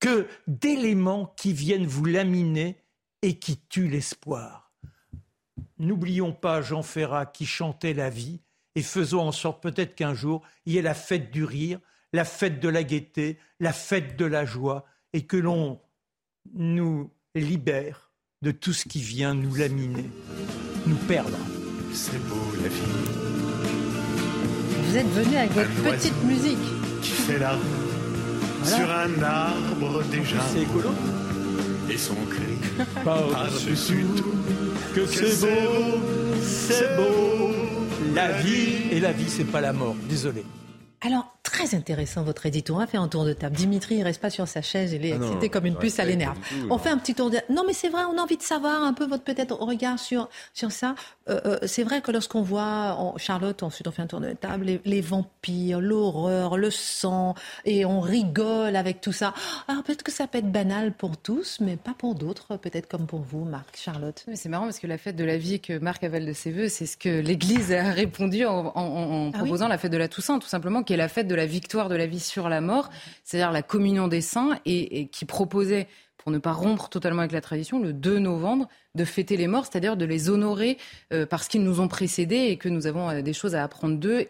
[0.00, 2.78] que d'éléments qui viennent vous laminer
[3.22, 4.70] et qui tuent l'espoir.
[5.78, 8.40] N'oublions pas Jean Ferrat qui chantait la vie
[8.74, 11.80] et faisons en sorte peut-être qu'un jour il y ait la fête du rire,
[12.14, 15.80] la fête de la gaieté, la fête de la joie, et que l'on
[16.54, 20.08] nous libère de tout ce qui vient nous laminer,
[20.86, 21.36] nous perdre.
[21.92, 22.82] C'est beau la vie.
[24.84, 26.58] Vous êtes venu avec votre petite musique.
[27.02, 27.58] Qui fait là,
[28.62, 30.40] sur un arbre déjà.
[30.52, 30.90] C'est écolo
[31.90, 34.34] Et son cri par-dessus tout.
[34.94, 35.98] Que c'est beau,
[36.44, 37.50] c'est beau.
[38.14, 39.96] La vie, et la vie, c'est pas la mort.
[40.08, 40.44] Désolé.
[41.00, 42.74] Alors, très intéressant votre édito.
[42.74, 43.54] On va faire un tour de table.
[43.54, 46.04] Dimitri, il reste pas sur sa chaise, il est ah excité comme une puce à
[46.04, 46.36] l'énerve.
[46.68, 48.82] On fait un petit tour de Non, mais c'est vrai, on a envie de savoir
[48.82, 50.96] un peu votre peut-être regard sur, sur ça.
[51.28, 54.80] Euh, euh, c'est vrai que lorsqu'on voit Charlotte, ensuite on fait un tour de table,
[54.84, 59.32] les, vampires, l'horreur, le sang, et on rigole avec tout ça.
[59.68, 63.06] Alors peut-être que ça peut être banal pour tous, mais pas pour d'autres, peut-être comme
[63.06, 64.24] pour vous, Marc, Charlotte.
[64.34, 66.68] C'est marrant parce que la fête de la vie que Marc avale de ses voeux,
[66.68, 70.48] c'est ce que l'Église a répondu en, ah proposant la fête de la Toussaint, tout
[70.48, 72.90] simplement, qui est la fête de la victoire de la vie sur la mort,
[73.24, 77.42] c'est-à-dire la communion des saints, et, qui proposait pour ne pas rompre totalement avec la
[77.42, 80.78] tradition, le 2 novembre, de fêter les morts, c'est-à-dire de les honorer
[81.12, 83.98] euh, parce qu'ils nous ont précédés et que nous avons euh, des choses à apprendre
[83.98, 84.24] d'eux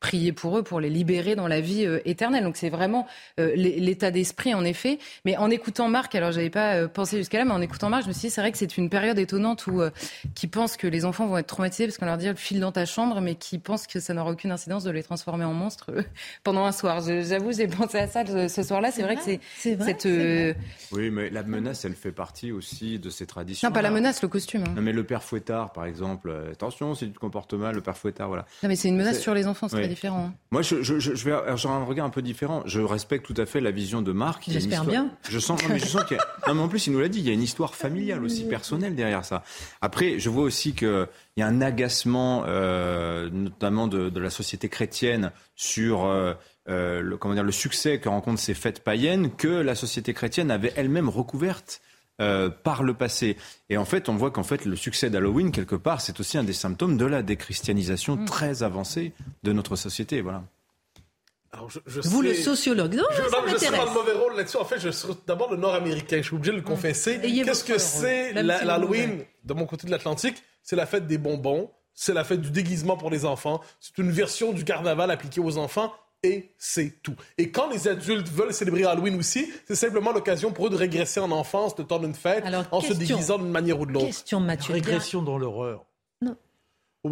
[0.00, 2.42] prier pour eux, pour les libérer dans la vie euh, éternelle.
[2.42, 3.06] Donc c'est vraiment
[3.38, 4.98] euh, l'état d'esprit en effet.
[5.24, 8.04] Mais en écoutant Marc, alors j'avais pas euh, pensé jusqu'à là, mais en écoutant Marc,
[8.04, 9.82] je me suis dit c'est vrai que c'est une période étonnante où
[10.34, 12.86] qui pensent que les enfants vont être traumatisés parce qu'on leur dit file dans ta
[12.86, 15.90] chambre, mais qui pensent que ça n'aura aucune incidence de les transformer en monstres
[16.44, 17.02] pendant un soir.
[17.02, 18.90] J'avoue, j'ai pensé à ça ce soir-là.
[18.90, 20.08] C'est vrai, que c'est cette.
[20.92, 23.68] Oui, mais la menace, elle fait partie aussi de ces traditions.
[23.68, 24.64] Non, pas la menace, le costume.
[24.66, 24.72] Hein.
[24.76, 26.32] Non, mais le père fouettard, par exemple.
[26.50, 28.46] attention, si tu te comportes mal, le père fouettard, voilà.
[28.62, 30.26] Non, mais c'est une menace sur les enfants, c'est différent.
[30.26, 30.34] Hein.
[30.50, 32.62] Moi, je, je, je vais avoir un regard un peu différent.
[32.66, 34.44] Je respecte tout à fait la vision de Marc.
[34.48, 35.10] J'espère bien.
[35.28, 36.26] Je sens, non, mais je sens qu'il y a...
[36.48, 38.44] non, mais en plus, il nous l'a dit, il y a une histoire familiale aussi,
[38.44, 39.42] personnelle derrière ça.
[39.80, 44.68] Après, je vois aussi qu'il y a un agacement, euh, notamment de, de, la société
[44.68, 46.34] chrétienne, sur euh,
[46.68, 50.50] euh, le, comment dire, le succès que rencontrent ces fêtes païennes que la société chrétienne
[50.50, 51.80] avait elle-même recouverte
[52.20, 53.36] euh, par le passé.
[53.70, 56.44] Et en fait, on voit qu'en fait, le succès d'Halloween, quelque part, c'est aussi un
[56.44, 58.24] des symptômes de la déchristianisation mm.
[58.26, 59.12] très avancée
[59.42, 60.20] de notre société.
[60.20, 60.42] Voilà.
[61.86, 64.58] Vous, le sociologue, non, je, non, je serai dans le mauvais rôle là-dessus.
[64.58, 66.18] En fait, je suis d'abord le nord-américain.
[66.18, 66.66] Je suis obligé de le mm.
[66.66, 67.20] confesser.
[67.20, 70.42] Qu'est-ce que c'est l'Halloween de mon côté de l'Atlantique?
[70.62, 71.70] C'est la fête des bonbons.
[71.94, 73.60] C'est la fête du déguisement pour les enfants.
[73.80, 75.92] C'est une version du carnaval appliquée aux enfants
[76.22, 77.14] et c'est tout.
[77.38, 81.20] Et quand les adultes veulent célébrer Halloween aussi, c'est simplement l'occasion pour eux de régresser
[81.20, 84.06] en enfance, de temps d'une fête, en se déguisant d'une manière ou de l'autre.
[84.06, 84.74] Question, Mathieu.
[84.74, 85.86] Régression dans l'horreur.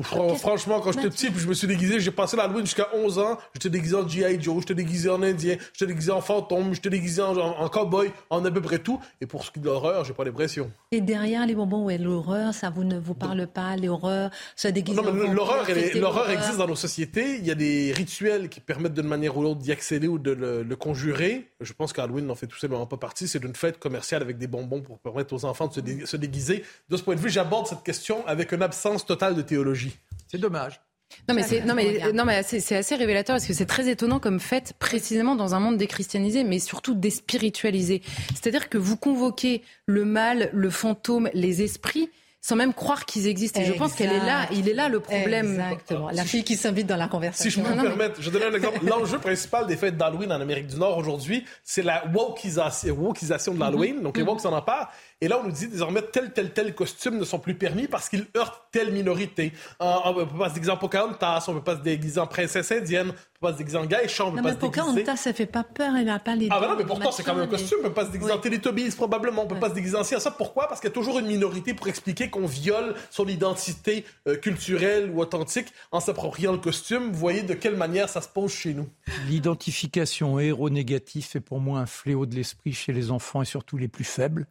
[0.03, 3.39] Franchement, quand j'étais petit, puis je me suis déguisé, j'ai passé l'Halloween jusqu'à 11 ans.
[3.55, 4.39] J'étais déguisé en G.I.
[4.39, 8.45] Joe, j'étais déguisé en Indien, j'étais déguisé en fantôme, j'étais déguisé en, en, cowboy, en
[8.45, 9.01] à peu près tout.
[9.23, 10.71] Et pour ce qui est de l'horreur, j'ai pas l'impression.
[10.93, 14.95] Et derrière les bonbons, ouais, l'horreur, ça vous ne vous parle pas, l'horreur, ça déguise.
[14.95, 17.37] Non, mais l'horreur, l'horreur existe dans nos sociétés.
[17.39, 20.33] Il y a des rituels qui permettent d'une manière ou l'autre d'y accéder ou de
[20.33, 21.49] le, conjurer.
[21.61, 23.27] Je pense qu'Halloween n'en fait tout simplement pas partie.
[23.27, 26.63] C'est une fête commerciale avec des bonbons pour permettre aux enfants de se, se déguiser.
[26.91, 29.78] De ce point de vue, j'aborde cette question avec une absence totale de théologie.
[30.27, 30.81] C'est dommage.
[31.27, 34.19] Non mais c'est non mais non mais c'est assez révélateur parce que c'est très étonnant
[34.19, 38.03] comme fait précisément dans un monde déchristianisé mais surtout déspiritualisé.
[38.35, 42.11] C'est-à-dire que vous convoquez le mal, le fantôme, les esprits
[42.41, 43.61] sans même croire qu'ils existent.
[43.61, 45.51] Et je pense qu'elle est là, il est là le problème.
[45.51, 46.11] Exactement.
[46.11, 47.51] La fille qui s'invite dans la conversation.
[47.51, 48.87] Si je peux me permettre, je vais donner un exemple.
[48.87, 54.03] L'enjeu principal des fêtes d'Halloween en Amérique du Nord aujourd'hui, c'est la wokeisation, de l'Halloween.
[54.03, 54.91] Donc les woke s'en emparent.
[55.21, 58.09] Et là, on nous dit désormais tel, tel, tel costume ne sont plus permis parce
[58.09, 59.53] qu'ils heurtent telle minorité.
[59.81, 62.29] on ne peut pas se déguiser en Pocahontas, on ne peut pas se déguiser en
[62.29, 64.55] princesse indienne, on ne peut pas se déguiser en geisha, on ne peut pas se
[64.55, 64.81] déguiser...
[64.81, 66.47] Pocahontas, ça fait pas peur, elle n'a pas les...
[66.53, 68.13] Ah ben non, mais pourtant, c'est quand même un costume, on ne peut pas se
[68.13, 70.31] déguiser en Teletubbies, probablement, on ne peut pas se déguiser en ça.
[70.31, 70.69] Pourquoi?
[70.69, 75.11] Parce qu'il y a toujours une minorité pour expliquer qu'on viole son identité euh, culturelle
[75.13, 77.11] ou authentique en s'appropriant le costume.
[77.11, 78.89] Vous voyez de quelle manière ça se pose chez nous.
[79.29, 83.89] L'identification héros-négatif est pour moi un fléau de l'esprit chez les enfants et surtout les
[83.89, 84.47] plus faibles.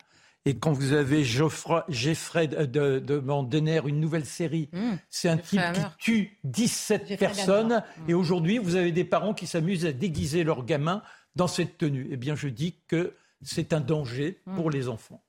[0.47, 4.91] Et quand vous avez Geoffroy, Jeffrey de, de, de une nouvelle série, mmh.
[5.09, 7.83] c'est un type qui tue 17 personnes.
[8.07, 11.03] Et aujourd'hui, vous avez des parents qui s'amusent à déguiser leurs gamins
[11.35, 12.07] dans cette tenue.
[12.11, 14.55] Eh bien, je dis que c'est un danger mmh.
[14.55, 15.21] pour les enfants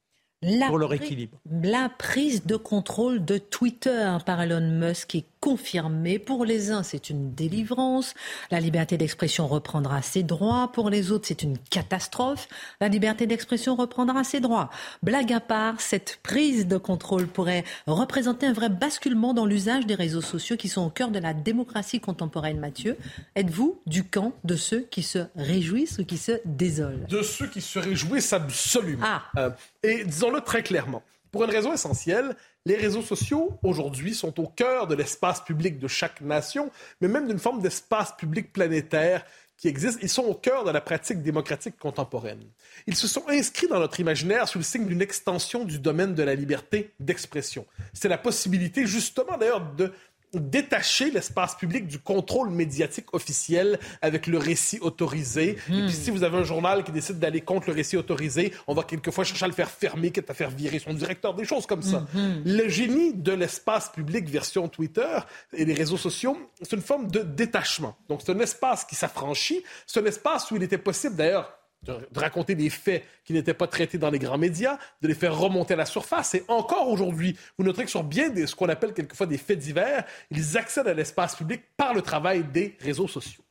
[0.66, 1.40] pour leur équilibre.
[1.50, 6.18] La prise de contrôle de Twitter par Elon Musk est confirmée.
[6.18, 8.14] Pour les uns, c'est une délivrance.
[8.50, 10.70] La liberté d'expression reprendra ses droits.
[10.72, 12.48] Pour les autres, c'est une catastrophe.
[12.80, 14.70] La liberté d'expression reprendra ses droits.
[15.02, 19.94] Blague à part, cette prise de contrôle pourrait représenter un vrai basculement dans l'usage des
[19.94, 22.58] réseaux sociaux qui sont au cœur de la démocratie contemporaine.
[22.58, 22.96] Mathieu,
[23.36, 27.06] êtes-vous du camp de ceux qui se réjouissent ou qui se désolent?
[27.08, 29.04] De ceux qui se réjouissent absolument.
[29.06, 29.22] Ah.
[29.36, 29.50] Euh,
[29.82, 32.36] et disons-le très clairement, pour une raison essentielle,
[32.68, 37.26] les réseaux sociaux, aujourd'hui, sont au cœur de l'espace public de chaque nation, mais même
[37.26, 39.24] d'une forme d'espace public planétaire
[39.56, 39.98] qui existe.
[40.02, 42.44] Ils sont au cœur de la pratique démocratique contemporaine.
[42.86, 46.22] Ils se sont inscrits dans notre imaginaire sous le signe d'une extension du domaine de
[46.22, 47.64] la liberté d'expression.
[47.94, 49.90] C'est la possibilité, justement, d'ailleurs, de
[50.34, 55.50] détacher l'espace public du contrôle médiatique officiel avec le récit autorisé.
[55.50, 55.88] Et puis hmm.
[55.88, 59.24] si vous avez un journal qui décide d'aller contre le récit autorisé, on va quelquefois
[59.24, 62.06] chercher à le faire fermer, quitte à faire virer son directeur, des choses comme ça.
[62.14, 62.42] Hmm.
[62.44, 65.18] Le génie de l'espace public version Twitter
[65.52, 67.96] et les réseaux sociaux, c'est une forme de détachement.
[68.08, 71.96] Donc c'est un espace qui s'affranchit, c'est un espace où il était possible d'ailleurs de,
[72.16, 75.74] raconter des faits qui n'étaient pas traités dans les grands médias, de les faire remonter
[75.74, 76.34] à la surface.
[76.34, 79.58] Et encore aujourd'hui, vous noterez que sur bien des, ce qu'on appelle quelquefois des faits
[79.58, 83.42] divers, ils accèdent à l'espace public par le travail des réseaux sociaux.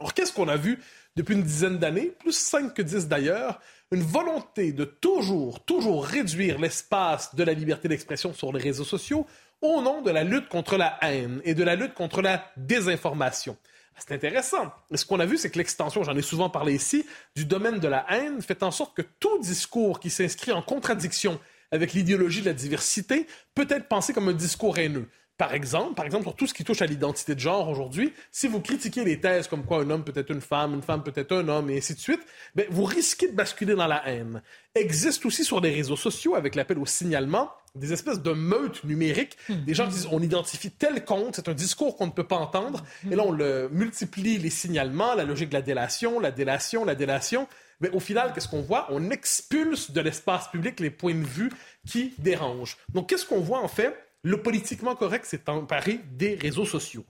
[0.00, 0.78] Alors, qu'est-ce qu'on a vu
[1.16, 3.60] depuis une dizaine d'années, plus 5 que 10 d'ailleurs,
[3.90, 9.26] une volonté de toujours, toujours réduire l'espace de la liberté d'expression sur les réseaux sociaux
[9.60, 13.56] au nom de la lutte contre la haine et de la lutte contre la désinformation.
[13.98, 14.72] C'est intéressant.
[14.94, 17.04] Ce qu'on a vu, c'est que l'extension, j'en ai souvent parlé ici,
[17.36, 21.38] du domaine de la haine fait en sorte que tout discours qui s'inscrit en contradiction
[21.70, 25.08] avec l'idéologie de la diversité peut être pensé comme un discours haineux.
[25.38, 28.48] Par exemple, par exemple, sur tout ce qui touche à l'identité de genre aujourd'hui, si
[28.48, 31.12] vous critiquez les thèses comme quoi un homme peut être une femme, une femme peut
[31.14, 32.20] être un homme, et ainsi de suite,
[32.56, 34.42] ben, vous risquez de basculer dans la haine.
[34.74, 39.36] Existe aussi sur les réseaux sociaux, avec l'appel au signalement, des espèces de meutes numériques.
[39.48, 42.36] Des gens qui disent on identifie tel compte, c'est un discours qu'on ne peut pas
[42.36, 42.84] entendre.
[43.10, 46.94] Et là, on le multiplie les signalements, la logique de la délation, la délation, la
[46.94, 47.48] délation.
[47.80, 48.86] Mais au final, qu'est-ce qu'on voit?
[48.90, 51.52] On expulse de l'espace public les points de vue
[51.86, 52.76] qui dérangent.
[52.88, 53.94] Donc, qu'est-ce qu'on voit en fait?
[54.22, 57.04] Le politiquement correct s'est emparé des réseaux sociaux.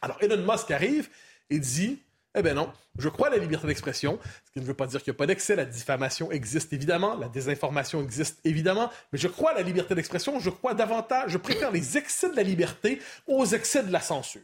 [0.00, 1.08] Alors, Elon Musk arrive
[1.50, 1.98] et dit
[2.34, 5.02] eh bien non, je crois à la liberté d'expression, ce qui ne veut pas dire
[5.02, 5.56] qu'il n'y a pas d'excès.
[5.56, 10.38] La diffamation existe évidemment, la désinformation existe évidemment, mais je crois à la liberté d'expression,
[10.38, 14.42] je crois davantage, je préfère les excès de la liberté aux excès de la censure.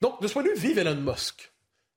[0.00, 1.52] Donc, de ce point de vue, vive Elon Musk.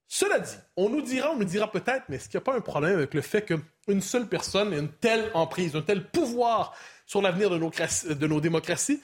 [0.07, 2.55] Cela dit, on nous dira, on nous dira peut-être, mais est-ce qu'il n'y a pas
[2.55, 6.73] un problème avec le fait qu'une seule personne ait une telle emprise, un tel pouvoir
[7.05, 9.01] sur l'avenir de nos, de nos démocraties?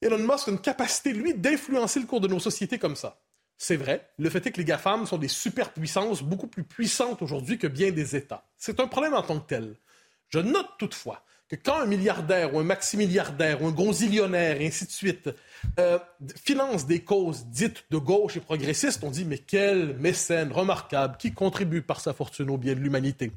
[0.00, 3.20] Elon Musk a une capacité, lui, d'influencer le cours de nos sociétés comme ça?
[3.60, 7.58] C'est vrai, le fait est que les GAFAM sont des superpuissances beaucoup plus puissantes aujourd'hui
[7.58, 8.46] que bien des États.
[8.56, 9.74] C'est un problème en tant que tel.
[10.28, 14.84] Je note toutefois que quand un milliardaire ou un maximilliardaire ou un gonzillionnaire et ainsi
[14.86, 15.30] de suite
[15.80, 15.98] euh,
[16.44, 21.32] finance des causes dites de gauche et progressistes, on dit mais quel mécène remarquable qui
[21.32, 23.32] contribue par sa fortune au bien de l'humanité.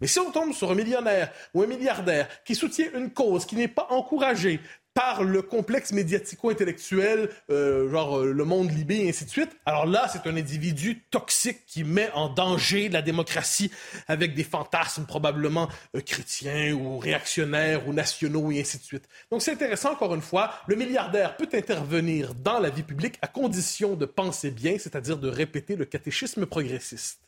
[0.00, 3.54] Mais si on tombe sur un millionnaire ou un milliardaire qui soutient une cause qui
[3.54, 4.60] n'est pas encouragée
[5.00, 9.56] par le complexe médiatico-intellectuel, euh, genre euh, le monde libé et ainsi de suite.
[9.64, 13.70] Alors là, c'est un individu toxique qui met en danger la démocratie
[14.08, 19.08] avec des fantasmes probablement euh, chrétiens ou réactionnaires ou nationaux et ainsi de suite.
[19.30, 23.26] Donc c'est intéressant, encore une fois, le milliardaire peut intervenir dans la vie publique à
[23.26, 27.20] condition de penser bien, c'est-à-dire de répéter le catéchisme progressiste.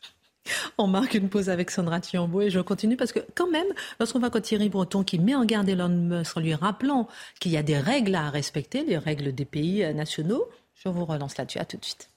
[0.79, 3.67] On marque une pause avec Sandra Thiambo et je continue parce que quand même,
[3.99, 7.09] lorsqu'on avec Thierry Breton qui met en garde Elon Musk en lui rappelant
[7.41, 11.05] qu'il y a des règles à respecter, les règles des pays euh, nationaux, je vous
[11.05, 11.59] relance là-dessus.
[11.59, 12.09] À tout de suite.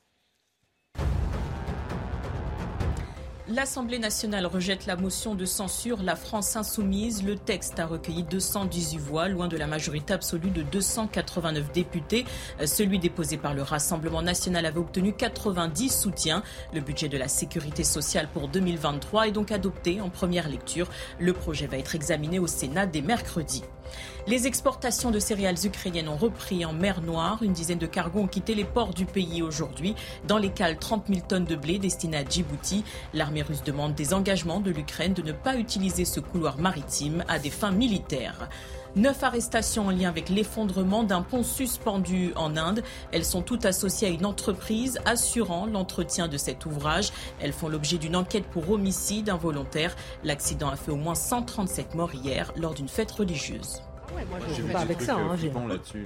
[3.48, 7.24] L'Assemblée nationale rejette la motion de censure La France insoumise.
[7.24, 12.26] Le texte a recueilli 218 voix, loin de la majorité absolue de 289 députés.
[12.66, 16.42] Celui déposé par le Rassemblement national avait obtenu 90 soutiens.
[16.74, 20.90] Le budget de la sécurité sociale pour 2023 est donc adopté en première lecture.
[21.20, 23.62] Le projet va être examiné au Sénat dès mercredi.
[24.28, 27.44] Les exportations de céréales ukrainiennes ont repris en mer Noire.
[27.44, 29.96] Une dizaine de cargos ont quitté les ports du pays aujourd'hui.
[30.28, 32.84] Dans les cales, 30 000 tonnes de blé destinées à Djibouti.
[33.14, 37.38] L'armée russe demande des engagements de l'Ukraine de ne pas utiliser ce couloir maritime à
[37.38, 38.50] des fins militaires.
[38.96, 42.82] Neuf arrestations en lien avec l'effondrement d'un pont suspendu en Inde.
[43.12, 47.12] Elles sont toutes associées à une entreprise assurant l'entretien de cet ouvrage.
[47.42, 49.96] Elles font l'objet d'une enquête pour homicide involontaire.
[50.24, 53.82] L'accident a fait au moins 137 morts hier lors d'une fête religieuse.
[54.14, 55.16] moi je ne pas avec ça.
[55.16, 55.36] Hein,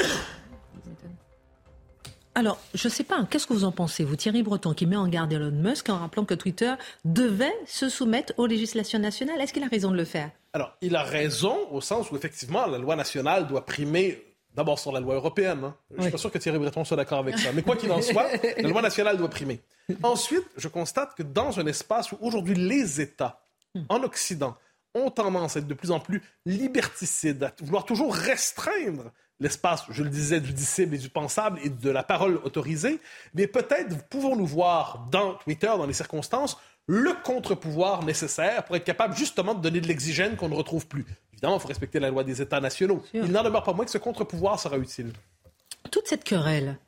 [2.34, 4.96] alors, je ne sais pas, qu'est-ce que vous en pensez, vous, Thierry Breton, qui met
[4.96, 6.74] en garde Elon Musk en rappelant que Twitter
[7.06, 9.40] devait se soumettre aux législations nationales?
[9.42, 10.32] Est-ce qu'il a raison de le faire?
[10.54, 14.24] Alors, il a raison au sens où, effectivement, la loi nationale doit primer
[14.56, 15.64] d'abord sur la loi européenne.
[15.64, 15.76] Hein.
[15.92, 17.52] Je ne suis pas sûr que Thierry Breton soit d'accord avec ça.
[17.54, 18.28] Mais quoi qu'il en soit,
[18.58, 19.62] la loi nationale doit primer.
[20.04, 23.40] Ensuite, je constate que dans un espace où aujourd'hui les États,
[23.76, 23.82] hmm.
[23.90, 24.56] en Occident,
[24.96, 30.04] ont tendance à être de plus en plus liberticides, à vouloir toujours restreindre l'espace, je
[30.04, 33.00] le disais, du disciple et du pensable et de la parole autorisée,
[33.34, 36.58] mais peut-être pouvons-nous voir dans Twitter, dans les circonstances,
[36.92, 41.06] le contre-pouvoir nécessaire pour être capable justement de donner de l'exigène qu'on ne retrouve plus.
[41.34, 43.04] Évidemment, il faut respecter la loi des États nationaux.
[43.14, 45.14] Il n'en demeure pas moins que ce contre-pouvoir sera utile.
[45.92, 46.80] Toute cette querelle,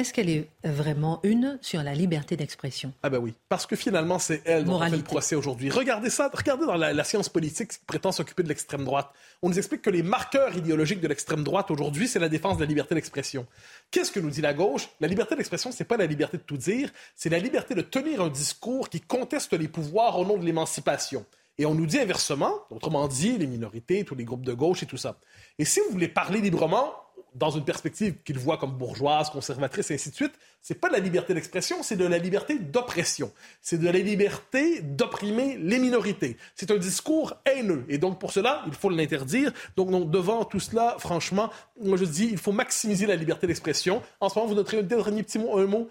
[0.00, 2.92] est-ce qu'elle est vraiment une sur la liberté d'expression?
[3.02, 5.70] Ah ben oui, parce que finalement, c'est elle dont on fait le procès aujourd'hui.
[5.70, 9.10] Regardez ça, regardez dans la, science politique qui prétend s'occuper de l'extrême droite.
[9.42, 12.62] On nous explique que les marqueurs idéologiques de l'extrême droite aujourd'hui, c'est la défense de
[12.62, 13.46] la liberté d'expression.
[13.90, 14.88] Qu'est-ce que nous dit la gauche?
[15.00, 18.22] La liberté d'expression, c'est pas la liberté de tout dire, c'est la liberté de tenir
[18.22, 21.26] un discours qui conteste les pouvoirs au nom de l'émancipation.
[21.58, 24.86] Et on nous dit inversement, autrement dit, les minorités, tous les groupes de gauche et
[24.86, 25.18] tout ça.
[25.58, 26.94] Et si vous voulez parler librement,
[27.34, 30.94] dans une perspective qu'il voit comme bourgeoise, conservatrice, et ainsi de suite, c'est pas de
[30.94, 33.32] la liberté d'expression, c'est de la liberté d'oppression.
[33.62, 36.36] C'est de la liberté d'opprimer les minorités.
[36.54, 37.84] C'est un discours haineux.
[37.88, 39.52] Et donc, pour cela, il faut l'interdire.
[39.76, 41.50] Donc, devant tout cela, franchement,
[41.80, 44.02] moi, je dis, il faut maximiser la liberté d'expression.
[44.20, 45.88] En ce moment, vous noterez un dernier petit mot, un mot.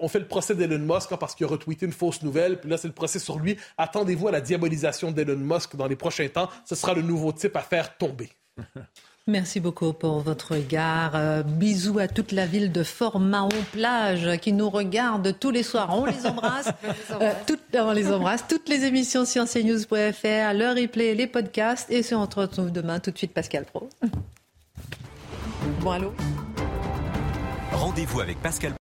[0.00, 2.60] On fait le procès d'Elon Musk hein, parce qu'il a retweeté une fausse nouvelle.
[2.60, 3.56] Puis là, c'est le procès sur lui.
[3.76, 6.48] Attendez-vous à la diabolisation d'Elon Musk dans les prochains temps.
[6.64, 8.30] Ce sera le nouveau type à faire tomber.
[9.28, 11.12] Merci beaucoup pour votre regard.
[11.14, 15.90] Euh, bisous à toute la ville de Fort-Mahon-Plage qui nous regarde tous les soirs.
[15.92, 16.70] On les embrasse.
[17.20, 17.32] euh,
[17.74, 18.46] on les embrasse.
[18.48, 21.90] Toutes les émissions sur cnews.fr, le replay, les podcasts.
[21.90, 23.90] Et se retrouve demain tout de suite Pascal Pro.
[25.82, 26.14] Bon, allô?
[27.72, 28.78] Rendez-vous avec Pascal